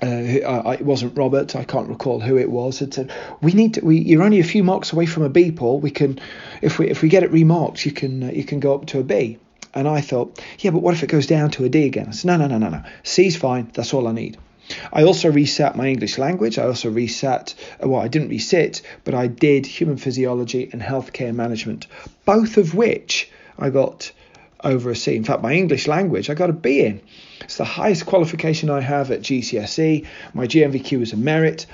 uh, 0.02 0.06
I, 0.06 0.74
it 0.74 0.84
wasn't 0.84 1.16
Robert. 1.16 1.56
I 1.56 1.64
can't 1.64 1.88
recall 1.88 2.20
who 2.20 2.38
it 2.38 2.50
was. 2.50 2.82
It 2.82 2.94
said, 2.94 3.12
"We 3.40 3.52
need 3.52 3.74
to. 3.74 3.84
We, 3.84 3.98
you're 3.98 4.22
only 4.22 4.40
a 4.40 4.44
few 4.44 4.64
marks 4.64 4.92
away 4.92 5.06
from 5.06 5.22
a 5.24 5.28
B, 5.28 5.52
Paul. 5.52 5.80
We 5.80 5.90
can, 5.90 6.18
if 6.62 6.78
we 6.78 6.88
if 6.88 7.02
we 7.02 7.08
get 7.08 7.22
it 7.22 7.30
remarked, 7.30 7.84
you 7.84 7.92
can 7.92 8.22
uh, 8.22 8.30
you 8.30 8.44
can 8.44 8.60
go 8.60 8.74
up 8.74 8.86
to 8.86 9.00
a 9.00 9.04
B." 9.04 9.38
And 9.72 9.86
I 9.86 10.00
thought, 10.00 10.40
yeah, 10.58 10.72
but 10.72 10.82
what 10.82 10.94
if 10.94 11.02
it 11.04 11.06
goes 11.06 11.26
down 11.26 11.50
to 11.52 11.64
a 11.64 11.68
D 11.68 11.86
again? 11.86 12.08
I 12.08 12.10
said, 12.10 12.26
no, 12.26 12.36
no, 12.36 12.48
no, 12.48 12.58
no, 12.58 12.70
no. 12.70 12.82
C's 13.04 13.36
fine. 13.36 13.70
That's 13.72 13.94
all 13.94 14.08
I 14.08 14.12
need. 14.12 14.36
I 14.92 15.04
also 15.04 15.30
reset 15.30 15.76
my 15.76 15.88
English 15.88 16.18
language. 16.18 16.58
I 16.58 16.66
also 16.66 16.90
reset, 16.90 17.54
uh, 17.82 17.88
well, 17.88 18.00
I 18.00 18.08
didn't 18.08 18.30
resit, 18.30 18.82
but 19.04 19.14
I 19.14 19.26
did 19.26 19.66
human 19.66 19.96
physiology 19.96 20.68
and 20.72 20.82
healthcare 20.82 21.34
management, 21.34 21.86
both 22.24 22.56
of 22.56 22.74
which 22.74 23.30
I 23.58 23.70
got 23.70 24.12
over 24.64 24.90
a 24.90 24.96
C. 24.96 25.16
In 25.16 25.24
fact, 25.24 25.42
my 25.42 25.52
English 25.52 25.86
language, 25.86 26.30
I 26.30 26.34
got 26.34 26.50
a 26.50 26.54
B 26.54 26.80
in. 26.80 27.00
It's 27.42 27.56
the 27.56 27.64
highest 27.64 28.06
qualification 28.06 28.70
I 28.70 28.80
have 28.80 29.10
at 29.10 29.20
GCSE. 29.20 30.06
My 30.34 30.46
GNVQ 30.46 31.00
was 31.00 31.12
a 31.12 31.16
merit. 31.16 31.66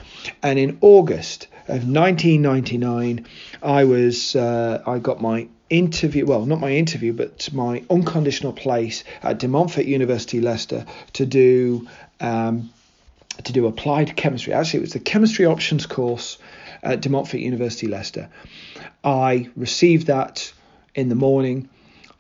And 0.43 0.59
in 0.59 0.79
August 0.81 1.49
of 1.69 1.89
1999, 1.89 3.27
I 3.63 3.85
was, 3.85 4.37
uh, 4.37 4.83
I 4.87 4.99
got 4.99 5.21
my 5.21 5.49
interview 5.69 6.25
well 6.25 6.47
not 6.47 6.61
my 6.61 6.71
interview 6.71 7.13
but 7.13 7.53
my 7.53 7.83
unconditional 7.91 8.53
place 8.53 9.03
at 9.25 9.41
de 9.41 9.49
montfort 9.49 9.85
university 9.85 10.41
leicester 10.41 10.87
to 11.13 11.27
do 11.27 11.89
um, 12.21 12.71
to 13.45 13.53
do 13.53 13.67
applied 13.67 14.17
chemistry. 14.17 14.53
Actually, 14.53 14.79
it 14.79 14.83
was 14.83 14.93
the 14.93 15.01
chemistry 15.01 15.47
options 15.47 15.87
course 15.87 16.39
at 16.83 17.01
De 17.01 17.09
Montfort 17.09 17.41
University, 17.41 17.87
Leicester. 17.87 18.29
I 19.05 19.49
received 19.57 20.07
that 20.07 20.53
in 20.95 21.09
the 21.09 21.15
morning. 21.15 21.69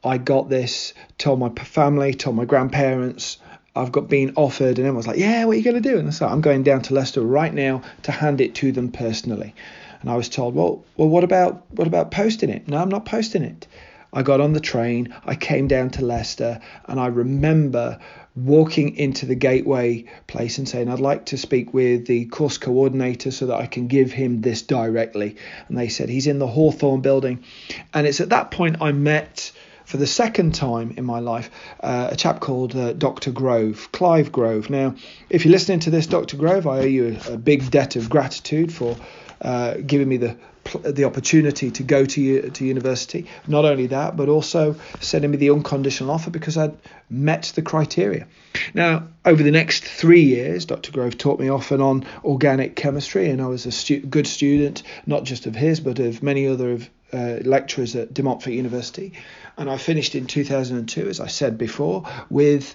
I 0.06 0.18
got 0.18 0.48
this, 0.48 0.94
told 1.18 1.38
my 1.40 1.48
family, 1.50 2.14
told 2.14 2.36
my 2.36 2.44
grandparents. 2.44 3.38
I've 3.74 3.92
got 3.92 4.08
been 4.08 4.32
offered, 4.36 4.78
and 4.78 4.78
everyone 4.78 4.96
was 4.96 5.06
like, 5.06 5.18
"Yeah, 5.18 5.44
what 5.44 5.52
are 5.52 5.58
you 5.58 5.64
going 5.64 5.82
to 5.82 5.88
do?" 5.88 5.98
And 5.98 6.08
I 6.08 6.10
said, 6.10 6.28
"I'm 6.28 6.40
going 6.40 6.62
down 6.62 6.82
to 6.82 6.94
Leicester 6.94 7.20
right 7.20 7.52
now 7.52 7.82
to 8.04 8.12
hand 8.12 8.40
it 8.40 8.54
to 8.56 8.72
them 8.72 8.90
personally." 8.90 9.54
And 10.00 10.10
I 10.10 10.16
was 10.16 10.28
told, 10.28 10.54
"Well, 10.54 10.84
well, 10.96 11.08
what 11.08 11.24
about 11.24 11.64
what 11.70 11.86
about 11.86 12.10
posting 12.10 12.48
it?" 12.50 12.68
No, 12.68 12.78
I'm 12.78 12.88
not 12.88 13.04
posting 13.04 13.42
it. 13.42 13.66
I 14.12 14.22
got 14.22 14.40
on 14.40 14.54
the 14.54 14.60
train, 14.60 15.12
I 15.26 15.34
came 15.34 15.68
down 15.68 15.90
to 15.90 16.04
Leicester, 16.04 16.60
and 16.86 16.98
I 16.98 17.08
remember 17.08 17.98
walking 18.36 18.96
into 18.96 19.26
the 19.26 19.34
gateway 19.34 20.04
place 20.26 20.58
and 20.58 20.68
saying, 20.68 20.88
I'd 20.88 21.00
like 21.00 21.26
to 21.26 21.36
speak 21.36 21.74
with 21.74 22.06
the 22.06 22.26
course 22.26 22.58
coordinator 22.58 23.30
so 23.30 23.46
that 23.46 23.60
I 23.60 23.66
can 23.66 23.88
give 23.88 24.12
him 24.12 24.42
this 24.42 24.62
directly. 24.62 25.36
And 25.68 25.76
they 25.76 25.88
said, 25.88 26.08
He's 26.08 26.26
in 26.26 26.38
the 26.38 26.46
Hawthorn 26.46 27.00
building. 27.00 27.44
And 27.92 28.06
it's 28.06 28.20
at 28.20 28.30
that 28.30 28.50
point 28.50 28.80
I 28.80 28.92
met 28.92 29.52
for 29.86 29.96
the 29.96 30.06
second 30.06 30.54
time 30.54 30.92
in 30.96 31.04
my 31.04 31.20
life 31.20 31.50
uh, 31.80 32.08
a 32.10 32.16
chap 32.16 32.40
called 32.40 32.76
uh, 32.76 32.92
Dr. 32.92 33.30
Grove, 33.30 33.88
Clive 33.92 34.30
Grove. 34.30 34.68
Now, 34.68 34.94
if 35.30 35.44
you're 35.44 35.52
listening 35.52 35.80
to 35.80 35.90
this, 35.90 36.06
Dr. 36.06 36.36
Grove, 36.36 36.66
I 36.66 36.80
owe 36.80 36.82
you 36.82 37.20
a, 37.26 37.34
a 37.34 37.36
big 37.38 37.70
debt 37.70 37.96
of 37.96 38.10
gratitude 38.10 38.72
for 38.72 38.96
uh, 39.40 39.74
giving 39.86 40.08
me 40.08 40.18
the 40.18 40.36
the 40.82 41.04
opportunity 41.04 41.70
to 41.70 41.82
go 41.84 42.04
to 42.04 42.50
to 42.50 42.64
university. 42.64 43.26
Not 43.46 43.64
only 43.64 43.86
that, 43.88 44.16
but 44.16 44.28
also 44.28 44.74
sending 45.00 45.30
me 45.30 45.36
the 45.36 45.50
unconditional 45.50 46.10
offer 46.10 46.30
because 46.30 46.56
I'd 46.56 46.76
met 47.08 47.52
the 47.54 47.62
criteria. 47.62 48.26
Now, 48.74 49.06
over 49.24 49.42
the 49.42 49.50
next 49.50 49.84
three 49.84 50.22
years, 50.22 50.64
Dr. 50.64 50.90
Grove 50.90 51.16
taught 51.18 51.38
me 51.38 51.48
off 51.48 51.70
and 51.70 51.82
on 51.82 52.04
organic 52.24 52.74
chemistry, 52.74 53.30
and 53.30 53.40
I 53.40 53.46
was 53.46 53.66
a 53.66 53.70
stu- 53.70 54.00
good 54.00 54.26
student, 54.26 54.82
not 55.06 55.24
just 55.24 55.46
of 55.46 55.54
his, 55.54 55.78
but 55.78 55.98
of 55.98 56.22
many 56.22 56.48
other 56.48 56.72
of, 56.72 56.90
uh, 57.12 57.38
lecturers 57.44 57.94
at 57.96 58.12
De 58.12 58.22
Montfort 58.22 58.52
University. 58.52 59.12
And 59.56 59.70
I 59.70 59.76
finished 59.76 60.14
in 60.14 60.26
2002, 60.26 61.08
as 61.08 61.20
I 61.20 61.28
said 61.28 61.58
before, 61.58 62.04
with 62.30 62.74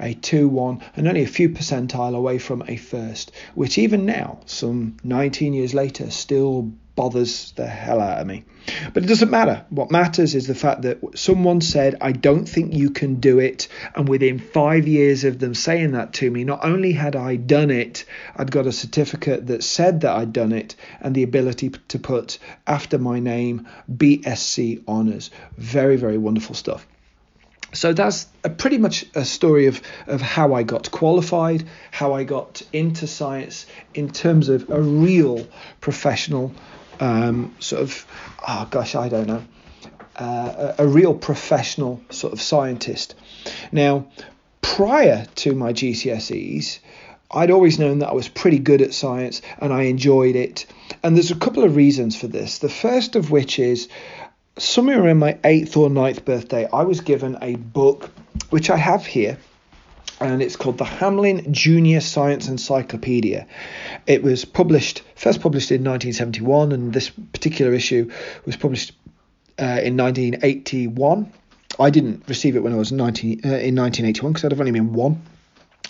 a 0.00 0.14
2 0.14 0.48
1 0.48 0.82
and 0.96 1.08
only 1.08 1.22
a 1.22 1.26
few 1.26 1.48
percentile 1.48 2.16
away 2.16 2.38
from 2.38 2.62
a 2.66 2.76
first, 2.76 3.32
which 3.54 3.78
even 3.78 4.06
now, 4.06 4.40
some 4.46 4.96
19 5.04 5.52
years 5.54 5.74
later, 5.74 6.10
still 6.10 6.72
bothers 6.96 7.52
the 7.52 7.66
hell 7.66 8.00
out 8.00 8.20
of 8.20 8.26
me. 8.26 8.44
But 8.92 9.04
it 9.04 9.06
doesn't 9.06 9.30
matter. 9.30 9.64
What 9.70 9.90
matters 9.90 10.34
is 10.34 10.46
the 10.46 10.54
fact 10.54 10.82
that 10.82 11.18
someone 11.18 11.60
said, 11.60 11.96
I 12.00 12.12
don't 12.12 12.46
think 12.46 12.72
you 12.72 12.90
can 12.90 13.16
do 13.16 13.38
it. 13.38 13.68
And 13.94 14.08
within 14.08 14.38
five 14.38 14.88
years 14.88 15.24
of 15.24 15.38
them 15.38 15.54
saying 15.54 15.92
that 15.92 16.14
to 16.14 16.30
me, 16.30 16.44
not 16.44 16.64
only 16.64 16.92
had 16.92 17.16
I 17.16 17.36
done 17.36 17.70
it, 17.70 18.04
I'd 18.36 18.50
got 18.50 18.66
a 18.66 18.72
certificate 18.72 19.48
that 19.48 19.64
said 19.64 20.02
that 20.02 20.16
I'd 20.16 20.32
done 20.32 20.52
it 20.52 20.76
and 21.00 21.14
the 21.14 21.24
ability 21.24 21.70
to 21.88 21.98
put 21.98 22.38
after 22.66 22.98
my 22.98 23.18
name 23.18 23.68
BSc 23.90 24.86
Honours. 24.86 25.30
Very, 25.58 25.96
very 25.96 26.18
wonderful 26.18 26.54
stuff. 26.54 26.86
So 27.74 27.92
that's 27.92 28.28
a 28.44 28.50
pretty 28.50 28.78
much 28.78 29.04
a 29.16 29.24
story 29.24 29.66
of, 29.66 29.82
of 30.06 30.20
how 30.20 30.54
I 30.54 30.62
got 30.62 30.92
qualified, 30.92 31.64
how 31.90 32.14
I 32.14 32.22
got 32.22 32.62
into 32.72 33.08
science 33.08 33.66
in 33.94 34.10
terms 34.10 34.48
of 34.48 34.70
a 34.70 34.80
real 34.80 35.44
professional 35.80 36.54
um, 37.00 37.54
sort 37.58 37.82
of, 37.82 38.06
oh 38.46 38.66
gosh, 38.70 38.94
I 38.94 39.08
don't 39.08 39.26
know, 39.26 39.44
uh, 40.16 40.74
a, 40.78 40.84
a 40.84 40.86
real 40.86 41.14
professional 41.14 42.00
sort 42.10 42.32
of 42.32 42.40
scientist. 42.40 43.14
Now, 43.72 44.06
prior 44.62 45.26
to 45.36 45.54
my 45.54 45.72
GCSEs, 45.72 46.78
I'd 47.30 47.50
always 47.50 47.78
known 47.78 47.98
that 47.98 48.10
I 48.10 48.12
was 48.12 48.28
pretty 48.28 48.58
good 48.58 48.80
at 48.80 48.94
science 48.94 49.42
and 49.58 49.72
I 49.72 49.82
enjoyed 49.82 50.36
it. 50.36 50.66
And 51.02 51.16
there's 51.16 51.30
a 51.30 51.36
couple 51.36 51.64
of 51.64 51.76
reasons 51.76 52.16
for 52.16 52.28
this. 52.28 52.58
The 52.58 52.68
first 52.68 53.16
of 53.16 53.30
which 53.30 53.58
is 53.58 53.88
somewhere 54.56 55.02
around 55.02 55.18
my 55.18 55.38
eighth 55.42 55.76
or 55.76 55.90
ninth 55.90 56.24
birthday, 56.24 56.68
I 56.72 56.84
was 56.84 57.00
given 57.00 57.36
a 57.42 57.56
book, 57.56 58.10
which 58.50 58.70
I 58.70 58.76
have 58.76 59.04
here. 59.04 59.36
And 60.20 60.42
it's 60.42 60.56
called 60.56 60.78
the 60.78 60.84
Hamlyn 60.84 61.50
Junior 61.50 62.00
Science 62.00 62.48
Encyclopedia. 62.48 63.46
It 64.06 64.22
was 64.22 64.44
published 64.44 65.02
first 65.16 65.40
published 65.40 65.70
in 65.70 65.82
1971, 65.82 66.72
and 66.72 66.92
this 66.92 67.10
particular 67.10 67.72
issue 67.72 68.10
was 68.44 68.56
published 68.56 68.92
uh, 69.58 69.80
in 69.82 69.96
1981. 69.96 71.32
I 71.78 71.90
didn't 71.90 72.24
receive 72.28 72.56
it 72.56 72.62
when 72.62 72.72
I 72.72 72.76
was 72.76 72.92
19 72.92 73.40
uh, 73.44 73.48
in 73.48 73.74
1981 73.74 74.32
because 74.32 74.44
I'd 74.44 74.52
have 74.52 74.60
only 74.60 74.72
been 74.72 74.92
one. 74.92 75.22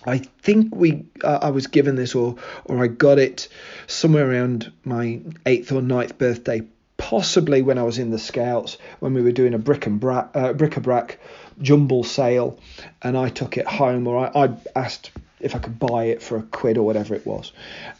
I 0.07 0.19
think 0.19 0.75
we 0.75 1.05
uh, 1.23 1.39
I 1.43 1.51
was 1.51 1.67
given 1.67 1.95
this 1.95 2.15
or 2.15 2.37
or 2.65 2.83
I 2.83 2.89
got 2.89 3.19
it 3.19 3.49
somewhere 3.87 4.31
around 4.31 4.73
my 4.85 5.21
eighth 5.47 5.73
or 5.73 5.83
ninth 5.83 6.19
birthday, 6.19 6.63
possibly 6.97 7.63
when 7.63 7.79
I 7.79 7.83
was 7.83 7.99
in 7.99 8.11
the 8.11 8.19
Scouts 8.19 8.79
when 9.01 9.15
we 9.15 9.23
were 9.23 9.33
doing 9.33 9.55
a 9.55 9.59
brick 9.59 9.87
and 9.87 10.01
bra- 10.01 10.29
uh, 10.35 10.53
bric-a-brac 10.53 11.19
jumble 11.61 12.05
sale, 12.05 12.59
and 13.03 13.17
I 13.17 13.29
took 13.29 13.57
it 13.57 13.67
home 13.67 14.07
or 14.07 14.27
I, 14.27 14.45
I 14.45 14.57
asked 14.77 15.11
if 15.41 15.55
I 15.55 15.59
could 15.59 15.79
buy 15.79 16.05
it 16.05 16.23
for 16.23 16.37
a 16.39 16.43
quid 16.43 16.79
or 16.79 16.87
whatever 16.87 17.15
it 17.15 17.27
was, 17.27 17.53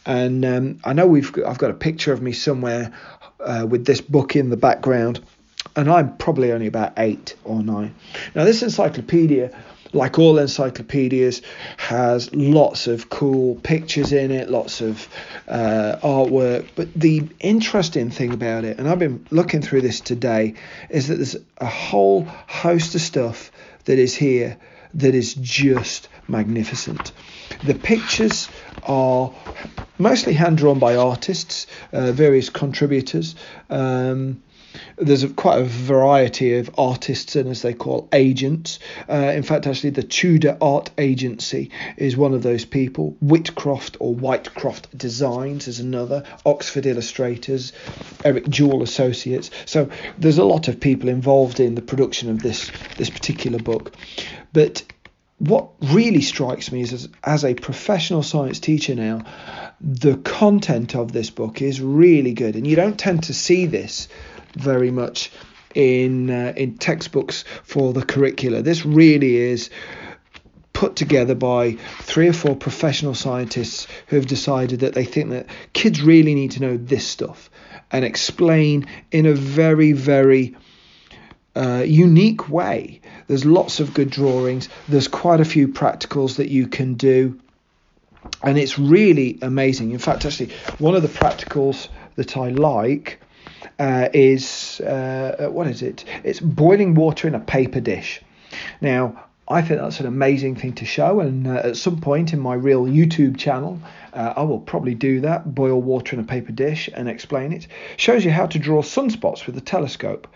and 0.07 0.45
um, 0.45 0.81
I 0.85 0.93
know 0.93 1.07
we've 1.07 1.33
I've 1.47 1.59
got 1.59 1.71
a 1.71 1.75
picture 1.75 2.13
of 2.13 2.23
me 2.23 2.33
somewhere 2.33 2.93
uh, 3.41 3.67
with 3.69 3.85
this 3.85 4.01
book 4.01 4.37
in 4.37 4.51
the 4.51 4.57
background, 4.57 5.21
and 5.77 5.91
I'm 5.91 6.17
probably 6.17 6.53
only 6.53 6.67
about 6.67 6.95
eight 6.97 7.37
or 7.45 7.63
nine. 7.63 7.95
Now 8.35 8.45
this 8.45 8.63
encyclopedia 8.63 9.51
like 9.95 10.19
all 10.19 10.39
encyclopedias, 10.39 11.43
has 11.77 12.35
lots 12.35 12.87
of 12.87 13.09
cool 13.11 13.57
pictures 13.57 14.13
in 14.13 14.31
it, 14.31 14.51
lots 14.51 14.81
of 14.81 15.09
uh, 15.49 15.97
artwork. 16.03 16.69
But 16.75 16.93
the 16.95 17.29
interesting 17.41 18.11
thing 18.11 18.33
about 18.33 18.65
it, 18.65 18.79
and 18.79 18.89
I've 18.89 18.99
been 18.99 19.27
looking 19.31 19.63
through 19.63 19.83
this 19.83 20.01
today, 20.01 20.55
is 20.91 21.09
that 21.09 21.17
there's 21.17 21.37
a 21.59 21.67
whole 21.67 22.25
host 22.47 22.95
of 22.95 23.01
stuff 23.01 23.51
that 23.85 23.99
is 23.99 24.15
here 24.15 24.57
that 24.95 25.15
is 25.15 25.35
just 25.35 26.09
magnificent. 26.29 27.13
The 27.65 27.75
pictures 27.75 28.49
are 28.85 29.33
mostly 29.99 30.33
hand 30.35 30.59
drawn 30.59 30.79
by 30.79 30.97
artists, 30.97 31.67
uh, 31.93 32.13
various 32.13 32.51
contributors. 32.51 33.35
Um, 33.71 34.43
there's 34.97 35.23
a, 35.23 35.29
quite 35.29 35.61
a 35.61 35.65
variety 35.65 36.57
of 36.57 36.71
artists 36.79 37.37
and 37.37 37.49
as 37.49 37.63
they 37.63 37.75
call 37.75 38.09
agents. 38.13 38.79
Uh, 39.09 39.33
in 39.35 39.43
fact, 39.43 39.67
actually, 39.67 39.91
the 39.91 40.03
Tudor 40.03 40.57
Art 40.61 40.91
Agency 40.99 41.71
is 41.97 42.17
one 42.17 42.35
of 42.35 42.43
those 42.43 42.65
people. 42.65 43.17
Whitcroft 43.23 43.97
or 44.01 44.15
Whitecroft 44.15 44.97
Designs 44.97 45.69
is 45.69 45.81
another. 45.81 46.25
Oxford 46.47 46.87
Illustrators, 46.87 47.73
Eric 48.25 48.49
Jewell 48.49 48.83
Associates. 48.83 49.51
So 49.65 49.89
there's 50.19 50.39
a 50.39 50.45
lot 50.45 50.69
of 50.69 50.81
people 50.81 51.09
involved 51.09 51.61
in 51.61 51.75
the 51.75 51.83
production 51.83 52.31
of 52.31 52.43
this 52.43 52.71
this 52.97 53.11
particular 53.11 53.59
book. 53.59 53.95
But 54.53 54.85
what 55.39 55.71
really 55.83 56.21
strikes 56.21 56.71
me 56.71 56.81
is 56.81 56.93
as, 56.93 57.09
as 57.25 57.45
a 57.45 57.55
professional 57.55 58.23
science 58.23 58.61
teacher 58.61 58.95
now, 58.95 59.25
the 59.81 60.17
content 60.19 60.95
of 60.95 61.13
this 61.13 61.31
book 61.31 61.61
is 61.61 61.81
really 61.81 62.33
good, 62.33 62.57
and 62.57 62.67
you 62.67 62.77
don't 62.77 62.99
tend 62.99 63.25
to 63.25 63.35
see 63.35 63.67
this 63.67 64.09
very 64.55 64.91
much 64.91 65.31
in 65.75 66.31
uh, 66.31 66.53
in 66.57 66.79
textbooks 66.79 67.45
for 67.63 67.93
the 67.93 68.05
curricula. 68.05 68.63
This 68.63 68.87
really 68.87 69.37
is 69.37 69.71
put 70.73 70.97
together 70.97 71.35
by 71.35 71.73
three 72.01 72.29
or 72.29 72.33
four 72.33 72.57
professional 72.57 73.15
scientists 73.15 73.87
who 74.09 74.17
have 74.17 74.27
decided 74.27 74.81
that 74.81 74.95
they 74.95 75.05
think 75.05 75.31
that 75.31 75.47
kids 75.73 76.03
really 76.03 76.35
need 76.35 76.53
to 76.53 76.61
know 76.61 76.77
this 76.77 77.07
stuff 77.07 77.51
and 77.91 78.05
explain 78.05 78.87
in 79.11 79.27
a 79.27 79.35
very 79.35 79.93
very 79.93 80.57
uh, 81.57 81.85
unique 81.87 82.49
way. 82.49 83.01
There's 83.29 83.45
lots 83.45 83.81
of 83.81 83.95
good 83.95 84.11
drawings. 84.11 84.69
There's 84.89 85.09
quite 85.09 85.41
a 85.41 85.45
few 85.45 85.69
practicals 85.69 86.37
that 86.37 86.49
you 86.49 86.67
can 86.67 86.95
do. 86.95 87.41
And 88.43 88.59
it's 88.59 88.79
really 88.79 89.39
amazing. 89.41 89.93
In 89.93 89.99
fact, 89.99 90.25
actually, 90.25 90.51
one 90.79 90.95
of 90.95 91.03
the 91.03 91.09
practicals 91.09 91.89
that 92.17 92.37
I 92.37 92.49
like 92.49 93.21
uh, 93.79 94.09
is 94.13 94.81
uh, 94.81 95.49
what 95.51 95.67
is 95.67 95.83
it? 95.83 96.05
It's 96.23 96.41
boiling 96.41 96.95
water 96.95 97.29
in 97.29 97.35
a 97.35 97.41
paper 97.41 97.81
dish. 97.81 98.21
Now, 98.81 99.25
I 99.47 99.61
think 99.61 99.81
that's 99.81 100.01
an 100.01 100.07
amazing 100.07 100.57
thing 100.57 100.73
to 100.75 100.87
show, 100.87 101.21
and 101.21 101.47
uh, 101.47 101.61
at 101.65 101.77
some 101.77 102.01
point 102.01 102.33
in 102.33 102.41
my 102.41 102.55
real 102.55 102.85
YouTube 102.85 103.37
channel, 103.37 103.79
uh, 104.15 104.33
I 104.37 104.43
will 104.43 104.61
probably 104.61 104.95
do 104.95 105.21
that 105.21 105.55
boil 105.55 105.83
water 105.83 106.17
in 106.17 106.21
a 106.21 106.27
paper 106.27 106.53
dish 106.53 106.89
and 106.95 107.09
explain 107.09 107.53
it. 107.53 107.67
Shows 107.99 108.25
you 108.25 108.31
how 108.31 108.47
to 108.47 108.59
draw 108.59 108.81
sunspots 108.81 109.47
with 109.47 109.57
a 109.59 109.61
telescope. 109.61 110.27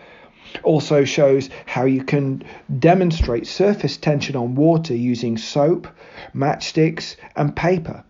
Also 0.63 1.05
shows 1.05 1.49
how 1.65 1.85
you 1.85 2.03
can 2.03 2.43
demonstrate 2.79 3.47
surface 3.47 3.97
tension 3.97 4.35
on 4.35 4.55
water 4.55 4.95
using 4.95 5.37
soap, 5.37 5.87
matchsticks, 6.35 7.15
and 7.35 7.55
paper. 7.55 8.03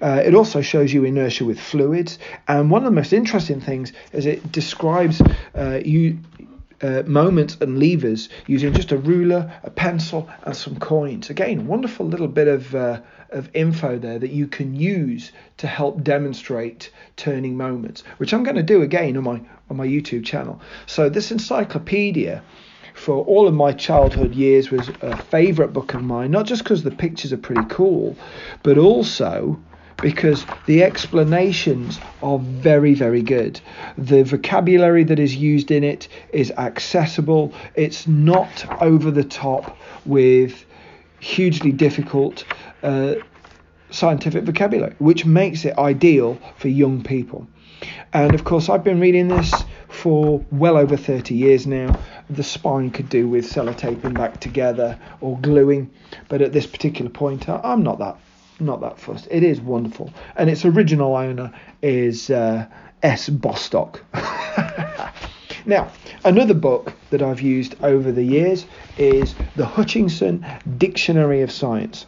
Uh, 0.00 0.22
it 0.24 0.34
also 0.34 0.60
shows 0.60 0.92
you 0.92 1.04
inertia 1.04 1.44
with 1.44 1.60
fluids, 1.60 2.18
and 2.48 2.70
one 2.70 2.82
of 2.82 2.86
the 2.86 2.94
most 2.94 3.12
interesting 3.12 3.60
things 3.60 3.92
is 4.12 4.26
it 4.26 4.52
describes 4.52 5.20
uh, 5.54 5.80
you 5.84 6.18
uh, 6.82 7.02
moments 7.06 7.58
and 7.60 7.78
levers 7.78 8.30
using 8.46 8.72
just 8.72 8.90
a 8.90 8.96
ruler, 8.96 9.52
a 9.64 9.70
pencil, 9.70 10.28
and 10.44 10.56
some 10.56 10.78
coins. 10.78 11.28
Again, 11.28 11.66
wonderful 11.66 12.06
little 12.06 12.28
bit 12.28 12.48
of 12.48 12.74
uh, 12.74 13.00
of 13.30 13.48
info 13.54 13.98
there 13.98 14.18
that 14.18 14.30
you 14.30 14.46
can 14.46 14.74
use 14.74 15.30
to 15.58 15.66
help 15.66 16.02
demonstrate 16.02 16.90
turning 17.16 17.56
moments, 17.56 18.02
which 18.16 18.32
I'm 18.32 18.42
going 18.42 18.56
to 18.56 18.62
do 18.62 18.82
again 18.82 19.16
on 19.16 19.24
my 19.24 19.40
on 19.68 19.76
my 19.76 19.86
YouTube 19.86 20.24
channel. 20.24 20.60
So 20.86 21.08
this 21.08 21.30
encyclopedia 21.30 22.42
for 22.94 23.24
all 23.24 23.46
of 23.46 23.54
my 23.54 23.72
childhood 23.72 24.34
years 24.34 24.70
was 24.70 24.90
a 25.00 25.16
favourite 25.16 25.72
book 25.72 25.94
of 25.94 26.02
mine, 26.02 26.30
not 26.30 26.46
just 26.46 26.64
because 26.64 26.82
the 26.82 26.90
pictures 26.90 27.32
are 27.32 27.38
pretty 27.38 27.64
cool, 27.68 28.16
but 28.62 28.78
also 28.78 29.60
because 30.00 30.46
the 30.66 30.82
explanations 30.82 31.98
are 32.22 32.38
very, 32.38 32.94
very 32.94 33.22
good. 33.22 33.60
The 33.98 34.22
vocabulary 34.22 35.04
that 35.04 35.18
is 35.18 35.36
used 35.36 35.70
in 35.70 35.84
it 35.84 36.08
is 36.32 36.50
accessible, 36.52 37.52
it's 37.74 38.06
not 38.06 38.82
over 38.82 39.10
the 39.10 39.24
top 39.24 39.76
with 40.06 40.64
hugely 41.20 41.72
difficult 41.72 42.44
uh, 42.82 43.14
scientific 43.90 44.44
vocabulary, 44.44 44.94
which 44.98 45.26
makes 45.26 45.64
it 45.64 45.76
ideal 45.76 46.38
for 46.56 46.68
young 46.68 47.02
people. 47.02 47.46
And 48.12 48.34
of 48.34 48.44
course, 48.44 48.68
I've 48.68 48.84
been 48.84 49.00
reading 49.00 49.28
this 49.28 49.52
for 49.88 50.44
well 50.50 50.76
over 50.76 50.96
30 50.96 51.34
years 51.34 51.66
now. 51.66 51.98
The 52.28 52.42
spine 52.42 52.90
could 52.90 53.08
do 53.08 53.28
with 53.28 53.50
sellotaping 53.50 54.14
back 54.14 54.40
together 54.40 54.98
or 55.20 55.38
gluing, 55.38 55.90
but 56.28 56.42
at 56.42 56.52
this 56.52 56.66
particular 56.66 57.10
point, 57.10 57.48
I'm 57.48 57.82
not 57.82 57.98
that 57.98 58.18
not 58.60 58.80
that 58.80 58.98
fussed. 58.98 59.28
It 59.30 59.42
is 59.42 59.60
wonderful, 59.60 60.12
and 60.36 60.50
its 60.50 60.64
original 60.64 61.16
owner 61.16 61.52
is 61.82 62.30
uh, 62.30 62.66
S. 63.02 63.28
Bostock. 63.28 64.04
now, 65.66 65.90
another 66.24 66.54
book 66.54 66.92
that 67.10 67.22
I've 67.22 67.40
used 67.40 67.76
over 67.82 68.12
the 68.12 68.22
years 68.22 68.66
is 68.98 69.34
the 69.56 69.66
Hutchinson 69.66 70.44
Dictionary 70.78 71.42
of 71.42 71.50
Science, 71.50 72.06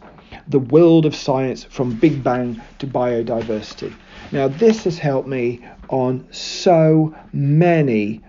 the 0.48 0.58
world 0.58 1.06
of 1.06 1.14
science 1.14 1.64
from 1.64 1.94
Big 1.94 2.22
Bang 2.22 2.60
to 2.78 2.86
biodiversity. 2.86 3.92
Now, 4.32 4.48
this 4.48 4.84
has 4.84 4.98
helped 4.98 5.28
me 5.28 5.64
on 5.88 6.26
so 6.30 7.14
many 7.32 8.20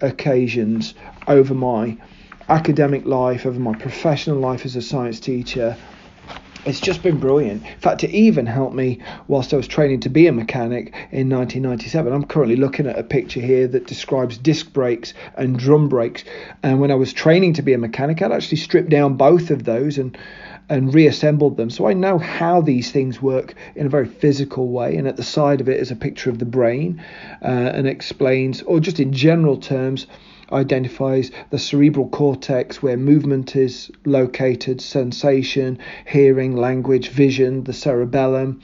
occasions 0.00 0.94
over 1.26 1.54
my 1.54 1.96
academic 2.48 3.06
life, 3.06 3.46
over 3.46 3.58
my 3.58 3.74
professional 3.74 4.38
life 4.38 4.64
as 4.64 4.76
a 4.76 4.82
science 4.82 5.20
teacher, 5.20 5.76
it's 6.66 6.80
just 6.80 7.02
been 7.02 7.18
brilliant. 7.18 7.64
In 7.64 7.78
fact, 7.78 8.04
it 8.04 8.10
even 8.10 8.46
helped 8.46 8.74
me 8.74 9.00
whilst 9.28 9.52
I 9.52 9.56
was 9.56 9.68
training 9.68 10.00
to 10.00 10.08
be 10.08 10.26
a 10.26 10.32
mechanic 10.32 10.88
in 11.10 11.28
1997. 11.28 12.12
I'm 12.12 12.24
currently 12.24 12.56
looking 12.56 12.86
at 12.86 12.98
a 12.98 13.02
picture 13.02 13.40
here 13.40 13.66
that 13.68 13.86
describes 13.86 14.38
disc 14.38 14.72
brakes 14.72 15.14
and 15.36 15.58
drum 15.58 15.88
brakes. 15.88 16.24
And 16.62 16.80
when 16.80 16.90
I 16.90 16.94
was 16.94 17.12
training 17.12 17.54
to 17.54 17.62
be 17.62 17.74
a 17.74 17.78
mechanic, 17.78 18.22
I'd 18.22 18.32
actually 18.32 18.58
stripped 18.58 18.88
down 18.90 19.16
both 19.16 19.50
of 19.50 19.64
those 19.64 19.98
and 19.98 20.16
and 20.68 20.94
reassembled 20.94 21.58
them. 21.58 21.68
So 21.68 21.86
I 21.86 21.92
know 21.92 22.16
how 22.16 22.62
these 22.62 22.90
things 22.90 23.20
work 23.20 23.54
in 23.76 23.84
a 23.84 23.90
very 23.90 24.06
physical 24.06 24.68
way. 24.68 24.96
And 24.96 25.06
at 25.06 25.16
the 25.16 25.22
side 25.22 25.60
of 25.60 25.68
it 25.68 25.78
is 25.78 25.90
a 25.90 25.96
picture 25.96 26.30
of 26.30 26.38
the 26.38 26.46
brain 26.46 27.02
uh, 27.42 27.46
and 27.46 27.86
explains, 27.86 28.62
or 28.62 28.80
just 28.80 28.98
in 28.98 29.12
general 29.12 29.58
terms, 29.58 30.06
identifies 30.52 31.30
the 31.50 31.58
cerebral 31.58 32.08
cortex 32.08 32.82
where 32.82 32.96
movement 32.96 33.56
is 33.56 33.90
located, 34.04 34.80
sensation, 34.80 35.78
hearing, 36.06 36.56
language, 36.56 37.08
vision, 37.08 37.64
the 37.64 37.72
cerebellum, 37.72 38.60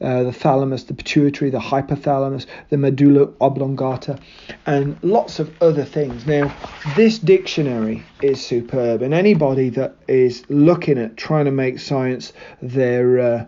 uh, 0.00 0.22
the 0.22 0.32
thalamus, 0.32 0.84
the 0.84 0.94
pituitary, 0.94 1.50
the 1.50 1.58
hypothalamus, 1.58 2.46
the 2.70 2.76
medulla 2.76 3.28
oblongata, 3.40 4.18
and 4.66 4.96
lots 5.02 5.38
of 5.38 5.50
other 5.60 5.84
things. 5.84 6.26
Now, 6.26 6.54
this 6.96 7.18
dictionary 7.18 8.04
is 8.22 8.44
superb, 8.44 9.02
and 9.02 9.12
anybody 9.12 9.70
that 9.70 9.96
is 10.06 10.44
looking 10.48 10.98
at 10.98 11.16
trying 11.16 11.46
to 11.46 11.50
make 11.50 11.80
science 11.80 12.32
their 12.62 13.18
uh, 13.18 13.44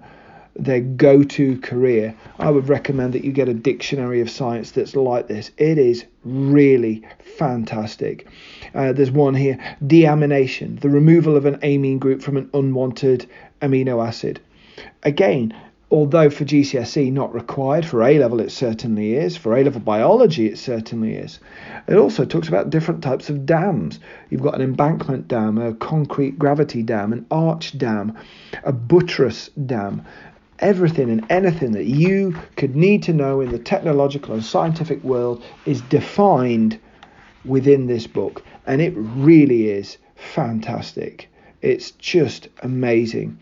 their 0.65 0.81
go 0.81 1.23
to 1.23 1.59
career, 1.61 2.15
I 2.39 2.51
would 2.51 2.69
recommend 2.69 3.15
that 3.15 3.25
you 3.25 3.33
get 3.33 3.49
a 3.49 3.55
dictionary 3.55 4.21
of 4.21 4.31
science 4.31 4.71
that's 4.71 4.95
like 4.95 5.27
this. 5.27 5.51
It 5.57 5.79
is 5.79 6.05
really 6.25 7.03
fantastic. 7.39 8.27
Uh, 8.75 8.93
there's 8.93 9.11
one 9.11 9.35
here 9.35 9.59
deamination, 9.87 10.81
the 10.81 10.91
removal 10.91 11.37
of 11.37 11.47
an 11.47 11.59
amine 11.63 11.99
group 11.99 12.23
from 12.23 12.37
an 12.37 12.51
unwanted 12.53 13.27
amino 13.63 14.07
acid. 14.07 14.41
Again, 15.03 15.55
although 15.91 16.31
for 16.31 16.45
GCSE 16.45 17.13
not 17.13 17.35
required, 17.35 17.85
for 17.85 18.03
A 18.03 18.19
level 18.19 18.41
it 18.41 18.53
certainly 18.53 19.15
is, 19.15 19.37
for 19.37 19.57
A 19.57 19.65
level 19.65 19.81
biology 19.81 20.47
it 20.47 20.59
certainly 20.59 21.15
is. 21.15 21.41
It 21.89 21.97
also 21.97 22.25
talks 22.25 22.49
about 22.49 22.71
different 22.71 23.03
types 23.03 23.29
of 23.29 23.45
dams. 23.45 23.99
You've 24.31 24.43
got 24.43 24.55
an 24.55 24.63
embankment 24.63 25.27
dam, 25.27 25.59
a 25.59 25.75
concrete 25.75 26.39
gravity 26.39 26.83
dam, 26.83 27.13
an 27.13 27.27
arch 27.31 27.77
dam, 27.77 28.17
a 28.63 28.73
buttress 28.73 29.51
dam. 29.67 30.03
Everything 30.61 31.11
and 31.11 31.27
anything 31.31 31.73
that 31.73 31.87
you 31.87 32.35
could 32.57 32.77
need 32.77 33.03
to 33.05 33.13
know 33.13 33.41
in 33.41 33.51
the 33.51 33.59
technological 33.59 34.35
and 34.35 34.45
scientific 34.45 35.03
world 35.03 35.43
is 35.65 35.81
defined 35.83 36.79
within 37.45 37.87
this 37.87 38.07
book, 38.07 38.45
and 38.67 38.81
it 38.83 38.93
really 38.97 39.71
is 39.71 39.97
fantastic. 40.17 41.29
It's 41.63 41.93
just 41.93 42.49
amazing. 42.63 43.39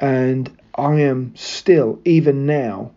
And 0.00 0.50
I 0.74 1.00
am 1.00 1.32
still, 1.36 2.00
even 2.04 2.46
now, 2.46 2.90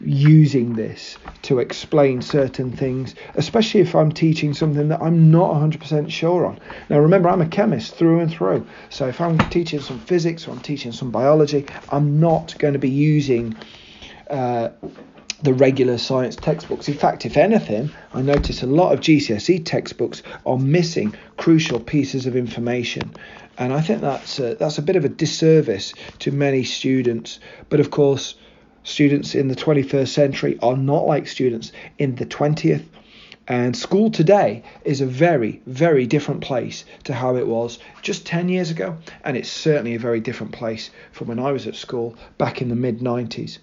using 0.00 0.74
this 0.74 1.18
to 1.42 1.58
explain 1.58 2.22
certain 2.22 2.70
things, 2.70 3.14
especially 3.34 3.80
if 3.80 3.94
I'm 3.94 4.12
teaching 4.12 4.54
something 4.54 4.88
that 4.88 5.02
I'm 5.02 5.30
not 5.30 5.52
100% 5.54 6.10
sure 6.10 6.46
on. 6.46 6.60
Now, 6.88 6.98
remember, 7.00 7.28
I'm 7.28 7.40
a 7.40 7.48
chemist 7.48 7.94
through 7.94 8.20
and 8.20 8.30
through. 8.30 8.66
So 8.90 9.08
if 9.08 9.20
I'm 9.20 9.38
teaching 9.50 9.80
some 9.80 9.98
physics 9.98 10.46
or 10.46 10.52
I'm 10.52 10.60
teaching 10.60 10.92
some 10.92 11.10
biology, 11.10 11.66
I'm 11.90 12.20
not 12.20 12.56
going 12.58 12.74
to 12.74 12.78
be 12.78 12.90
using. 12.90 13.56
Uh, 14.30 14.70
the 15.40 15.54
regular 15.54 15.98
science 15.98 16.34
textbooks. 16.34 16.88
In 16.88 16.94
fact, 16.94 17.24
if 17.24 17.36
anything, 17.36 17.90
I 18.12 18.22
notice 18.22 18.62
a 18.62 18.66
lot 18.66 18.92
of 18.92 18.98
GCSE 18.98 19.64
textbooks 19.64 20.22
are 20.44 20.58
missing 20.58 21.14
crucial 21.36 21.78
pieces 21.78 22.26
of 22.26 22.34
information, 22.34 23.14
and 23.56 23.72
I 23.72 23.80
think 23.80 24.00
that's 24.00 24.40
a, 24.40 24.56
that's 24.56 24.78
a 24.78 24.82
bit 24.82 24.96
of 24.96 25.04
a 25.04 25.08
disservice 25.08 25.94
to 26.20 26.32
many 26.32 26.64
students. 26.64 27.38
But 27.68 27.78
of 27.78 27.90
course, 27.90 28.34
students 28.84 29.34
in 29.34 29.48
the 29.48 29.56
21st 29.56 30.08
century 30.08 30.58
are 30.62 30.76
not 30.76 31.06
like 31.06 31.26
students 31.26 31.72
in 31.98 32.14
the 32.16 32.26
20th. 32.26 32.84
And 33.46 33.74
school 33.74 34.10
today 34.10 34.62
is 34.84 35.00
a 35.00 35.06
very, 35.06 35.62
very 35.66 36.06
different 36.06 36.42
place 36.42 36.84
to 37.04 37.14
how 37.14 37.36
it 37.36 37.46
was 37.46 37.78
just 38.02 38.26
10 38.26 38.50
years 38.50 38.70
ago. 38.70 38.98
And 39.24 39.36
it's 39.38 39.48
certainly 39.48 39.94
a 39.94 39.98
very 39.98 40.20
different 40.20 40.52
place 40.52 40.90
from 41.12 41.28
when 41.28 41.38
I 41.38 41.52
was 41.52 41.66
at 41.66 41.74
school 41.74 42.14
back 42.36 42.60
in 42.60 42.68
the 42.68 42.76
mid 42.76 43.00
90s. 43.00 43.58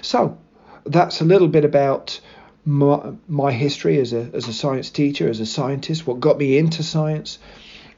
So 0.00 0.38
that's 0.86 1.20
a 1.20 1.24
little 1.24 1.48
bit 1.48 1.66
about 1.66 2.18
my, 2.64 3.12
my 3.28 3.52
history 3.52 4.00
as 4.00 4.14
a, 4.14 4.30
as 4.32 4.48
a 4.48 4.54
science 4.54 4.88
teacher, 4.88 5.28
as 5.28 5.40
a 5.40 5.46
scientist, 5.46 6.06
what 6.06 6.18
got 6.18 6.38
me 6.38 6.56
into 6.56 6.82
science. 6.82 7.38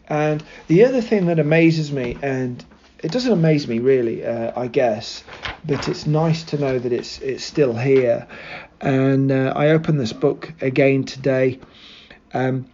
And 0.08 0.42
the 0.66 0.84
other 0.84 1.00
thing 1.00 1.26
that 1.26 1.38
amazes 1.38 1.92
me, 1.92 2.16
and 2.20 2.64
it 2.98 3.12
doesn't 3.12 3.32
amaze 3.32 3.68
me 3.68 3.78
really, 3.78 4.24
uh, 4.24 4.52
I 4.58 4.66
guess, 4.66 5.22
but 5.64 5.88
it's 5.88 6.06
nice 6.06 6.42
to 6.44 6.58
know 6.58 6.78
that 6.78 6.92
it's 6.92 7.18
it's 7.20 7.44
still 7.44 7.74
here. 7.74 8.26
And 8.80 9.30
uh, 9.30 9.52
I 9.54 9.70
opened 9.70 10.00
this 10.00 10.12
book 10.12 10.52
again 10.60 11.04
today. 11.04 11.60
Um, 12.32 12.66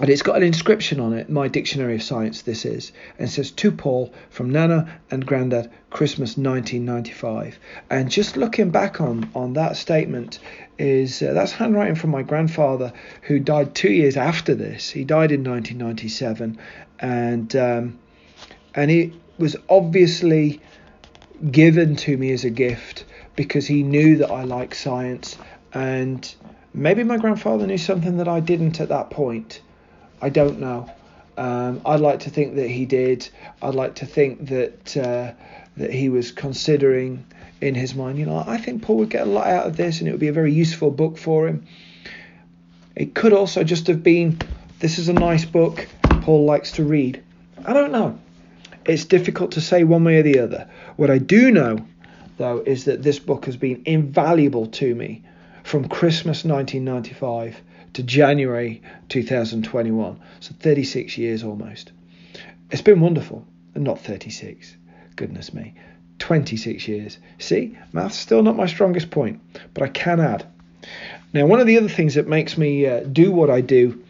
and 0.00 0.10
it's 0.10 0.22
got 0.22 0.36
an 0.36 0.42
inscription 0.42 0.98
on 0.98 1.12
it, 1.12 1.30
my 1.30 1.48
dictionary 1.48 1.96
of 1.96 2.02
science, 2.02 2.42
this 2.42 2.64
is, 2.64 2.92
and 3.18 3.28
it 3.28 3.30
says 3.30 3.52
to 3.52 3.70
Paul 3.70 4.12
from 4.30 4.50
Nana 4.50 5.00
and 5.10 5.24
Grandad, 5.24 5.70
Christmas 5.90 6.36
1995. 6.36 7.58
And 7.88 8.10
just 8.10 8.36
looking 8.36 8.70
back 8.70 9.00
on, 9.00 9.30
on 9.34 9.52
that 9.52 9.76
statement 9.76 10.40
is 10.78 11.22
uh, 11.22 11.34
that's 11.34 11.52
handwriting 11.52 11.94
from 11.94 12.10
my 12.10 12.22
grandfather 12.22 12.92
who 13.22 13.38
died 13.38 13.74
two 13.74 13.92
years 13.92 14.16
after 14.16 14.54
this. 14.54 14.90
He 14.90 15.04
died 15.04 15.30
in 15.30 15.44
1997, 15.44 16.58
and 16.98 17.54
um, 17.54 17.98
and 18.74 18.90
it 18.90 19.12
was 19.38 19.56
obviously 19.68 20.60
given 21.50 21.96
to 21.96 22.16
me 22.16 22.32
as 22.32 22.44
a 22.44 22.50
gift 22.50 23.04
because 23.34 23.66
he 23.66 23.82
knew 23.82 24.18
that 24.18 24.30
I 24.30 24.44
like 24.44 24.74
science 24.74 25.36
and 25.72 26.34
maybe 26.74 27.02
my 27.02 27.16
grandfather 27.16 27.66
knew 27.66 27.78
something 27.78 28.18
that 28.18 28.28
I 28.28 28.40
didn't 28.40 28.80
at 28.80 28.88
that 28.90 29.10
point 29.10 29.60
I 30.22 30.28
don't 30.28 30.60
know. 30.60 30.88
Um, 31.36 31.80
I'd 31.84 32.00
like 32.00 32.20
to 32.20 32.30
think 32.30 32.54
that 32.54 32.68
he 32.68 32.86
did. 32.86 33.28
I'd 33.60 33.74
like 33.74 33.96
to 33.96 34.06
think 34.06 34.46
that 34.48 34.96
uh, 34.96 35.32
that 35.76 35.92
he 35.92 36.08
was 36.08 36.30
considering 36.30 37.26
in 37.60 37.74
his 37.74 37.94
mind. 37.94 38.18
You 38.18 38.26
know, 38.26 38.44
I 38.46 38.56
think 38.56 38.82
Paul 38.82 38.98
would 38.98 39.10
get 39.10 39.26
a 39.26 39.30
lot 39.30 39.48
out 39.48 39.66
of 39.66 39.76
this, 39.76 39.98
and 39.98 40.08
it 40.08 40.12
would 40.12 40.20
be 40.20 40.28
a 40.28 40.32
very 40.32 40.52
useful 40.52 40.92
book 40.92 41.18
for 41.18 41.48
him. 41.48 41.66
It 42.94 43.14
could 43.14 43.32
also 43.32 43.64
just 43.64 43.88
have 43.88 44.02
been, 44.02 44.38
this 44.78 44.98
is 44.98 45.08
a 45.08 45.12
nice 45.12 45.44
book. 45.44 45.88
Paul 46.02 46.44
likes 46.44 46.72
to 46.72 46.84
read. 46.84 47.22
I 47.64 47.72
don't 47.72 47.90
know. 47.90 48.18
It's 48.84 49.04
difficult 49.04 49.52
to 49.52 49.60
say 49.60 49.84
one 49.84 50.04
way 50.04 50.18
or 50.18 50.22
the 50.22 50.40
other. 50.40 50.68
What 50.96 51.10
I 51.10 51.18
do 51.18 51.50
know, 51.50 51.78
though, 52.36 52.62
is 52.66 52.84
that 52.86 53.02
this 53.02 53.18
book 53.18 53.46
has 53.46 53.56
been 53.56 53.82
invaluable 53.86 54.66
to 54.66 54.94
me 54.94 55.22
from 55.62 55.88
Christmas 55.88 56.44
1995 56.44 57.60
to 57.94 58.02
January 58.02 58.82
2021. 59.08 60.20
So 60.40 60.54
36 60.58 61.18
years 61.18 61.44
almost. 61.44 61.92
It's 62.70 62.82
been 62.82 63.00
wonderful. 63.00 63.46
Not 63.74 64.00
36. 64.00 64.76
Goodness 65.16 65.54
me. 65.54 65.74
26 66.18 66.88
years. 66.88 67.18
See, 67.38 67.76
math's 67.92 68.16
still 68.16 68.42
not 68.42 68.56
my 68.56 68.66
strongest 68.66 69.10
point, 69.10 69.40
but 69.74 69.82
I 69.82 69.88
can 69.88 70.20
add. 70.20 70.46
Now, 71.32 71.46
one 71.46 71.60
of 71.60 71.66
the 71.66 71.78
other 71.78 71.88
things 71.88 72.14
that 72.14 72.28
makes 72.28 72.58
me 72.58 72.86
uh, 72.86 73.00
do 73.00 73.32
what 73.32 73.50
I 73.50 73.60
do 73.60 74.02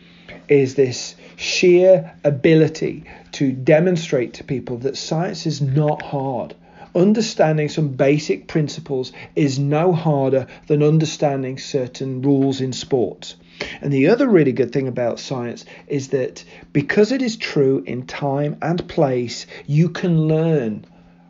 is 0.48 0.74
this 0.74 1.14
sheer 1.36 2.12
ability 2.24 3.04
to 3.32 3.52
demonstrate 3.52 4.34
to 4.34 4.44
people 4.44 4.78
that 4.78 4.96
science 4.96 5.46
is 5.46 5.60
not 5.60 6.02
hard. 6.02 6.54
Understanding 6.94 7.68
some 7.68 7.88
basic 7.88 8.46
principles 8.46 9.12
is 9.34 9.58
no 9.58 9.92
harder 9.92 10.46
than 10.66 10.82
understanding 10.82 11.58
certain 11.58 12.20
rules 12.20 12.60
in 12.60 12.72
sports. 12.72 13.36
And 13.80 13.92
the 13.92 14.08
other 14.08 14.28
really 14.28 14.52
good 14.52 14.72
thing 14.72 14.88
about 14.88 15.18
science 15.18 15.64
is 15.86 16.08
that 16.08 16.44
because 16.72 17.12
it 17.12 17.22
is 17.22 17.36
true 17.36 17.82
in 17.86 18.06
time 18.06 18.56
and 18.60 18.86
place, 18.88 19.46
you 19.66 19.88
can 19.88 20.28
learn 20.28 20.84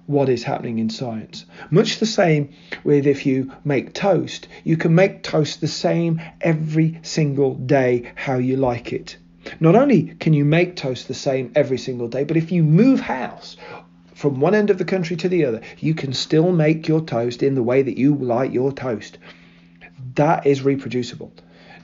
what 0.06 0.28
is 0.28 0.42
happening 0.42 0.78
in 0.78 0.90
science. 0.90 1.44
Much 1.70 1.98
the 1.98 2.06
same 2.06 2.50
with 2.82 3.06
if 3.06 3.24
you 3.24 3.52
make 3.64 3.94
toast, 3.94 4.48
you 4.64 4.76
can 4.76 4.94
make 4.94 5.22
toast 5.22 5.60
the 5.60 5.68
same 5.68 6.20
every 6.40 6.98
single 7.02 7.54
day 7.54 8.10
how 8.16 8.34
you 8.34 8.56
like 8.56 8.92
it. 8.92 9.16
Not 9.60 9.74
only 9.74 10.14
can 10.20 10.32
you 10.32 10.44
make 10.44 10.76
toast 10.76 11.08
the 11.08 11.14
same 11.14 11.52
every 11.54 11.78
single 11.78 12.08
day, 12.08 12.24
but 12.24 12.36
if 12.36 12.52
you 12.52 12.62
move 12.62 13.00
house 13.00 13.56
from 14.14 14.40
one 14.40 14.54
end 14.54 14.70
of 14.70 14.78
the 14.78 14.84
country 14.84 15.16
to 15.16 15.28
the 15.28 15.44
other, 15.44 15.60
you 15.78 15.94
can 15.94 16.12
still 16.12 16.52
make 16.52 16.86
your 16.86 17.00
toast 17.00 17.42
in 17.42 17.54
the 17.54 17.62
way 17.62 17.82
that 17.82 17.98
you 17.98 18.14
like 18.14 18.52
your 18.52 18.72
toast. 18.72 19.18
That 20.14 20.46
is 20.46 20.62
reproducible. 20.62 21.32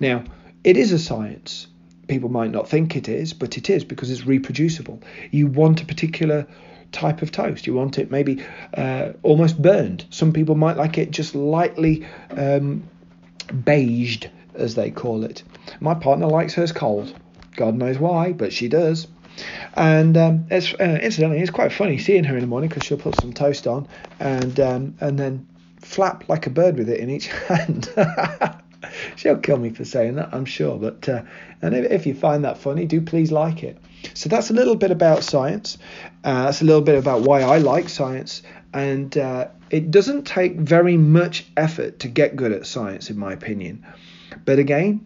Now, 0.01 0.25
it 0.65 0.77
is 0.77 0.93
a 0.93 0.99
science. 0.99 1.67
People 2.07 2.29
might 2.29 2.51
not 2.51 2.69
think 2.69 2.97
it 2.97 3.09
is, 3.09 3.33
but 3.33 3.57
it 3.59 3.69
is 3.71 3.85
because 3.85 4.11
it's 4.11 4.25
reproducible. 4.25 5.03
You 5.31 5.47
want 5.47 5.83
a 5.83 5.87
particular 5.87 6.47
type 6.93 7.23
of 7.23 7.33
toast. 7.33 7.67
You 7.67 7.75
want 7.75 7.99
it 7.99 8.11
maybe 8.11 8.45
uh, 8.75 9.13
almost 9.23 9.61
burned. 9.61 10.07
Some 10.11 10.33
people 10.33 10.55
might 10.55 10.77
like 10.77 10.97
it 10.99 11.11
just 11.11 11.35
lightly 11.35 12.07
um, 12.31 12.89
beiged, 13.53 14.31
as 14.55 14.75
they 14.75 14.91
call 14.91 15.25
it. 15.25 15.43
My 15.81 15.95
partner 15.95 16.27
likes 16.27 16.55
hers 16.55 16.73
cold. 16.73 17.15
God 17.59 17.75
knows 17.75 17.99
why, 17.99 18.33
but 18.33 18.53
she 18.53 18.69
does. 18.69 19.09
And 19.75 20.17
um, 20.17 20.47
it's 20.51 20.73
uh, 20.75 20.99
incidentally, 21.03 21.41
it's 21.41 21.51
quite 21.51 21.73
funny 21.73 21.99
seeing 21.99 22.25
her 22.25 22.35
in 22.35 22.41
the 22.41 22.47
morning 22.47 22.69
because 22.69 22.85
she'll 22.85 22.99
put 22.99 23.15
some 23.15 23.33
toast 23.33 23.67
on 23.67 23.87
and 24.19 24.59
um, 24.59 24.97
and 25.01 25.19
then 25.19 25.47
flap 25.81 26.29
like 26.29 26.47
a 26.47 26.51
bird 26.51 26.77
with 26.79 26.89
it 26.89 27.01
in 27.01 27.11
each 27.11 27.27
hand. 27.49 27.91
She'll 29.17 29.39
kill 29.39 29.59
me 29.59 29.71
for 29.71 29.85
saying 29.85 30.15
that, 30.15 30.33
I'm 30.33 30.45
sure. 30.45 30.79
But 30.79 31.09
uh, 31.09 31.23
and 31.61 31.75
if, 31.75 31.91
if, 31.91 32.07
you 32.07 32.15
find 32.15 32.45
that 32.45 32.59
funny, 32.59 32.87
do 32.87 33.01
please 33.01 33.33
like 33.33 33.63
it. 33.65 33.77
So 34.15 34.29
that's 34.29 34.51
a 34.51 34.55
little 34.55 34.77
bit 34.77 34.93
about 34.93 35.25
science. 35.25 35.79
Uh, 36.25 36.45
that's 36.45 36.63
a 36.63 36.65
little 36.65 36.81
bit 36.83 36.97
about 36.97 37.23
why 37.23 37.43
I 37.43 37.59
like 37.59 37.89
science. 37.89 38.43
And 38.73 39.17
uh, 39.19 39.49
it 39.71 39.91
doesn't 39.91 40.27
take 40.27 40.55
very 40.55 40.97
much 40.97 41.47
effort 41.57 41.99
to 42.01 42.09
get 42.09 42.37
good 42.37 42.53
at 42.53 42.67
science, 42.67 43.11
in 43.11 43.19
my 43.19 43.33
opinion. 43.33 43.85
But 44.45 44.61
again, 44.61 45.05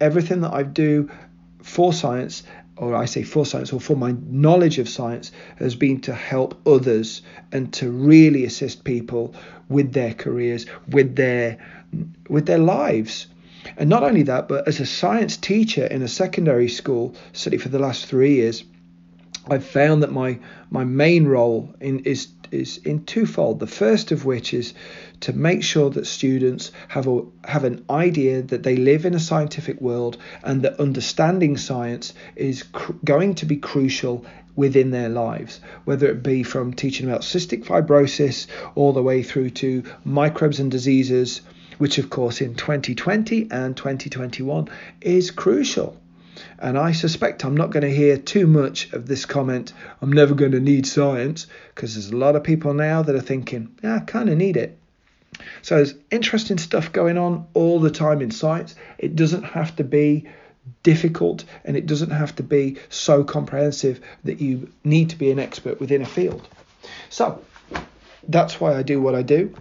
everything 0.00 0.40
that 0.42 0.52
I 0.52 0.62
do 0.62 1.10
for 1.76 1.92
science 1.92 2.42
or 2.78 2.94
I 2.94 3.04
say 3.04 3.22
for 3.22 3.44
science 3.44 3.70
or 3.70 3.80
for 3.80 3.96
my 3.96 4.14
knowledge 4.30 4.78
of 4.78 4.88
science 4.88 5.30
has 5.56 5.74
been 5.74 6.00
to 6.02 6.14
help 6.14 6.58
others 6.66 7.20
and 7.52 7.70
to 7.74 7.90
really 7.90 8.44
assist 8.46 8.82
people 8.84 9.34
with 9.68 9.92
their 9.92 10.14
careers, 10.14 10.64
with 10.88 11.16
their 11.16 11.58
with 12.30 12.46
their 12.46 12.58
lives. 12.58 13.26
And 13.76 13.90
not 13.90 14.02
only 14.04 14.22
that, 14.22 14.48
but 14.48 14.66
as 14.66 14.80
a 14.80 14.86
science 14.86 15.36
teacher 15.36 15.84
in 15.84 16.00
a 16.00 16.08
secondary 16.08 16.70
school, 16.70 17.14
certainly 17.34 17.62
for 17.62 17.68
the 17.68 17.78
last 17.78 18.06
three 18.06 18.36
years, 18.36 18.64
I've 19.48 19.64
found 19.64 20.02
that 20.02 20.12
my 20.12 20.38
my 20.70 20.82
main 20.82 21.26
role 21.26 21.72
in 21.80 22.00
is 22.00 22.28
is 22.50 22.78
in 22.78 23.04
twofold. 23.04 23.60
The 23.60 23.66
first 23.66 24.10
of 24.10 24.24
which 24.24 24.52
is 24.52 24.74
to 25.20 25.32
make 25.32 25.62
sure 25.62 25.90
that 25.90 26.06
students 26.06 26.72
have 26.88 27.06
a 27.06 27.22
have 27.44 27.62
an 27.62 27.84
idea 27.88 28.42
that 28.42 28.64
they 28.64 28.76
live 28.76 29.06
in 29.06 29.14
a 29.14 29.20
scientific 29.20 29.80
world 29.80 30.16
and 30.42 30.62
that 30.62 30.80
understanding 30.80 31.56
science 31.56 32.12
is 32.34 32.64
cr- 32.64 32.92
going 33.04 33.36
to 33.36 33.46
be 33.46 33.56
crucial 33.56 34.24
within 34.56 34.90
their 34.90 35.10
lives, 35.10 35.60
whether 35.84 36.08
it 36.08 36.22
be 36.22 36.42
from 36.42 36.72
teaching 36.72 37.06
about 37.06 37.20
cystic 37.20 37.64
fibrosis 37.64 38.46
all 38.74 38.92
the 38.92 39.02
way 39.02 39.22
through 39.22 39.50
to 39.50 39.84
microbes 40.04 40.58
and 40.58 40.70
diseases, 40.70 41.42
which 41.78 41.98
of 41.98 42.10
course 42.10 42.40
in 42.40 42.54
2020 42.54 43.48
and 43.50 43.76
2021 43.76 44.68
is 45.02 45.30
crucial. 45.30 45.96
And 46.58 46.78
I 46.78 46.92
suspect 46.92 47.44
I'm 47.44 47.56
not 47.56 47.70
going 47.70 47.82
to 47.82 47.94
hear 47.94 48.16
too 48.16 48.46
much 48.46 48.92
of 48.92 49.06
this 49.06 49.24
comment, 49.24 49.72
I'm 50.02 50.12
never 50.12 50.34
going 50.34 50.52
to 50.52 50.60
need 50.60 50.86
science, 50.86 51.46
because 51.74 51.94
there's 51.94 52.10
a 52.10 52.16
lot 52.16 52.36
of 52.36 52.44
people 52.44 52.74
now 52.74 53.02
that 53.02 53.14
are 53.14 53.20
thinking, 53.20 53.76
yeah, 53.82 53.96
I 53.96 54.00
kind 54.00 54.28
of 54.28 54.36
need 54.36 54.56
it. 54.56 54.78
So 55.62 55.76
there's 55.76 55.94
interesting 56.10 56.58
stuff 56.58 56.92
going 56.92 57.18
on 57.18 57.46
all 57.54 57.80
the 57.80 57.90
time 57.90 58.22
in 58.22 58.30
science. 58.30 58.74
It 58.98 59.16
doesn't 59.16 59.44
have 59.44 59.76
to 59.76 59.84
be 59.84 60.28
difficult 60.82 61.44
and 61.64 61.76
it 61.76 61.86
doesn't 61.86 62.10
have 62.10 62.34
to 62.36 62.42
be 62.42 62.78
so 62.88 63.22
comprehensive 63.22 64.00
that 64.24 64.40
you 64.40 64.72
need 64.84 65.10
to 65.10 65.16
be 65.16 65.30
an 65.30 65.38
expert 65.38 65.80
within 65.80 66.02
a 66.02 66.06
field. 66.06 66.48
So 67.10 67.42
that's 68.28 68.60
why 68.60 68.76
I 68.76 68.82
do 68.82 69.00
what 69.00 69.14
I 69.14 69.22
do. 69.22 69.54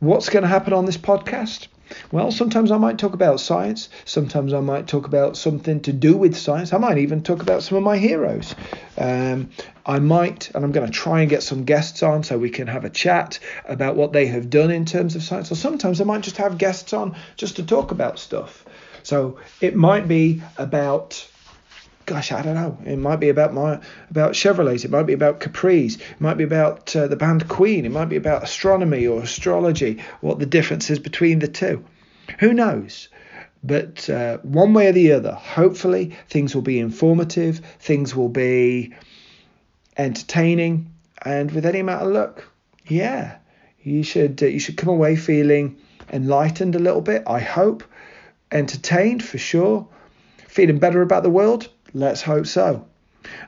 What's 0.00 0.28
going 0.28 0.42
to 0.42 0.48
happen 0.48 0.72
on 0.72 0.84
this 0.84 0.96
podcast? 0.96 1.68
Well, 2.10 2.30
sometimes 2.30 2.70
I 2.70 2.78
might 2.78 2.98
talk 2.98 3.14
about 3.14 3.40
science. 3.40 3.88
Sometimes 4.04 4.52
I 4.52 4.60
might 4.60 4.86
talk 4.86 5.06
about 5.06 5.36
something 5.36 5.80
to 5.80 5.92
do 5.92 6.16
with 6.16 6.36
science. 6.36 6.72
I 6.72 6.78
might 6.78 6.98
even 6.98 7.22
talk 7.22 7.42
about 7.42 7.62
some 7.62 7.78
of 7.78 7.84
my 7.84 7.98
heroes. 7.98 8.54
Um, 8.98 9.50
I 9.84 9.98
might, 9.98 10.50
and 10.54 10.64
I'm 10.64 10.72
going 10.72 10.86
to 10.86 10.92
try 10.92 11.20
and 11.20 11.30
get 11.30 11.42
some 11.42 11.64
guests 11.64 12.02
on 12.02 12.22
so 12.22 12.38
we 12.38 12.50
can 12.50 12.66
have 12.66 12.84
a 12.84 12.90
chat 12.90 13.38
about 13.64 13.96
what 13.96 14.12
they 14.12 14.26
have 14.26 14.50
done 14.50 14.70
in 14.70 14.84
terms 14.84 15.16
of 15.16 15.22
science. 15.22 15.50
Or 15.50 15.56
sometimes 15.56 16.00
I 16.00 16.04
might 16.04 16.22
just 16.22 16.36
have 16.36 16.58
guests 16.58 16.92
on 16.92 17.16
just 17.36 17.56
to 17.56 17.62
talk 17.62 17.90
about 17.90 18.18
stuff. 18.18 18.64
So 19.02 19.38
it 19.60 19.74
might 19.74 20.06
be 20.06 20.42
about 20.58 21.28
gosh, 22.06 22.32
I 22.32 22.42
don't 22.42 22.54
know. 22.54 22.78
It 22.84 22.96
might 22.96 23.16
be 23.20 23.28
about 23.28 23.52
my 23.52 23.80
about 24.10 24.32
Chevrolets. 24.32 24.84
It 24.84 24.90
might 24.90 25.04
be 25.04 25.12
about 25.12 25.40
Capri's. 25.40 25.96
It 25.96 26.20
might 26.20 26.36
be 26.36 26.44
about 26.44 26.94
uh, 26.94 27.06
the 27.08 27.16
band 27.16 27.48
Queen. 27.48 27.84
It 27.84 27.92
might 27.92 28.08
be 28.08 28.16
about 28.16 28.42
astronomy 28.42 29.06
or 29.06 29.22
astrology. 29.22 30.02
What 30.20 30.38
the 30.38 30.46
difference 30.46 30.90
is 30.90 30.98
between 30.98 31.38
the 31.38 31.48
two, 31.48 31.84
who 32.38 32.52
knows? 32.52 33.08
But 33.64 34.10
uh, 34.10 34.38
one 34.38 34.74
way 34.74 34.88
or 34.88 34.92
the 34.92 35.12
other, 35.12 35.32
hopefully 35.32 36.16
things 36.28 36.54
will 36.54 36.62
be 36.62 36.80
informative. 36.80 37.60
Things 37.78 38.14
will 38.14 38.28
be 38.28 38.94
entertaining, 39.96 40.90
and 41.24 41.50
with 41.52 41.66
any 41.66 41.80
amount 41.80 42.02
of 42.02 42.12
luck, 42.12 42.44
yeah, 42.86 43.36
you 43.82 44.02
should 44.02 44.42
uh, 44.42 44.46
you 44.46 44.58
should 44.58 44.76
come 44.76 44.88
away 44.88 45.16
feeling 45.16 45.78
enlightened 46.12 46.74
a 46.74 46.78
little 46.78 47.00
bit. 47.00 47.22
I 47.26 47.40
hope 47.40 47.84
entertained 48.50 49.24
for 49.24 49.38
sure, 49.38 49.88
feeling 50.48 50.78
better 50.78 51.02
about 51.02 51.22
the 51.22 51.30
world. 51.30 51.68
Let's 51.94 52.22
hope 52.22 52.46
so. 52.46 52.86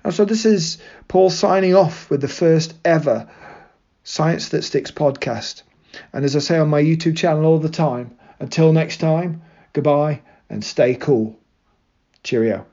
And 0.05 0.15
so 0.15 0.25
this 0.25 0.47
is 0.47 0.79
Paul 1.09 1.31
signing 1.31 1.75
off 1.75 2.11
with 2.11 2.21
the 2.21 2.29
first 2.29 2.75
ever 2.85 3.29
Science 4.05 4.51
That 4.51 4.63
Sticks 4.63 4.91
podcast. 4.91 5.63
And 6.13 6.25
as 6.25 6.37
I 6.37 6.41
say 6.41 6.59
on 6.59 6.69
my 6.69 6.83
YouTube 6.83 7.17
channel 7.17 7.45
all 7.45 7.59
the 7.59 7.69
time, 7.69 8.17
until 8.39 8.73
next 8.73 8.99
time, 8.99 9.43
goodbye 9.73 10.21
and 10.51 10.63
stay 10.63 10.95
cool. 10.95 11.39
Cheerio. 12.23 12.67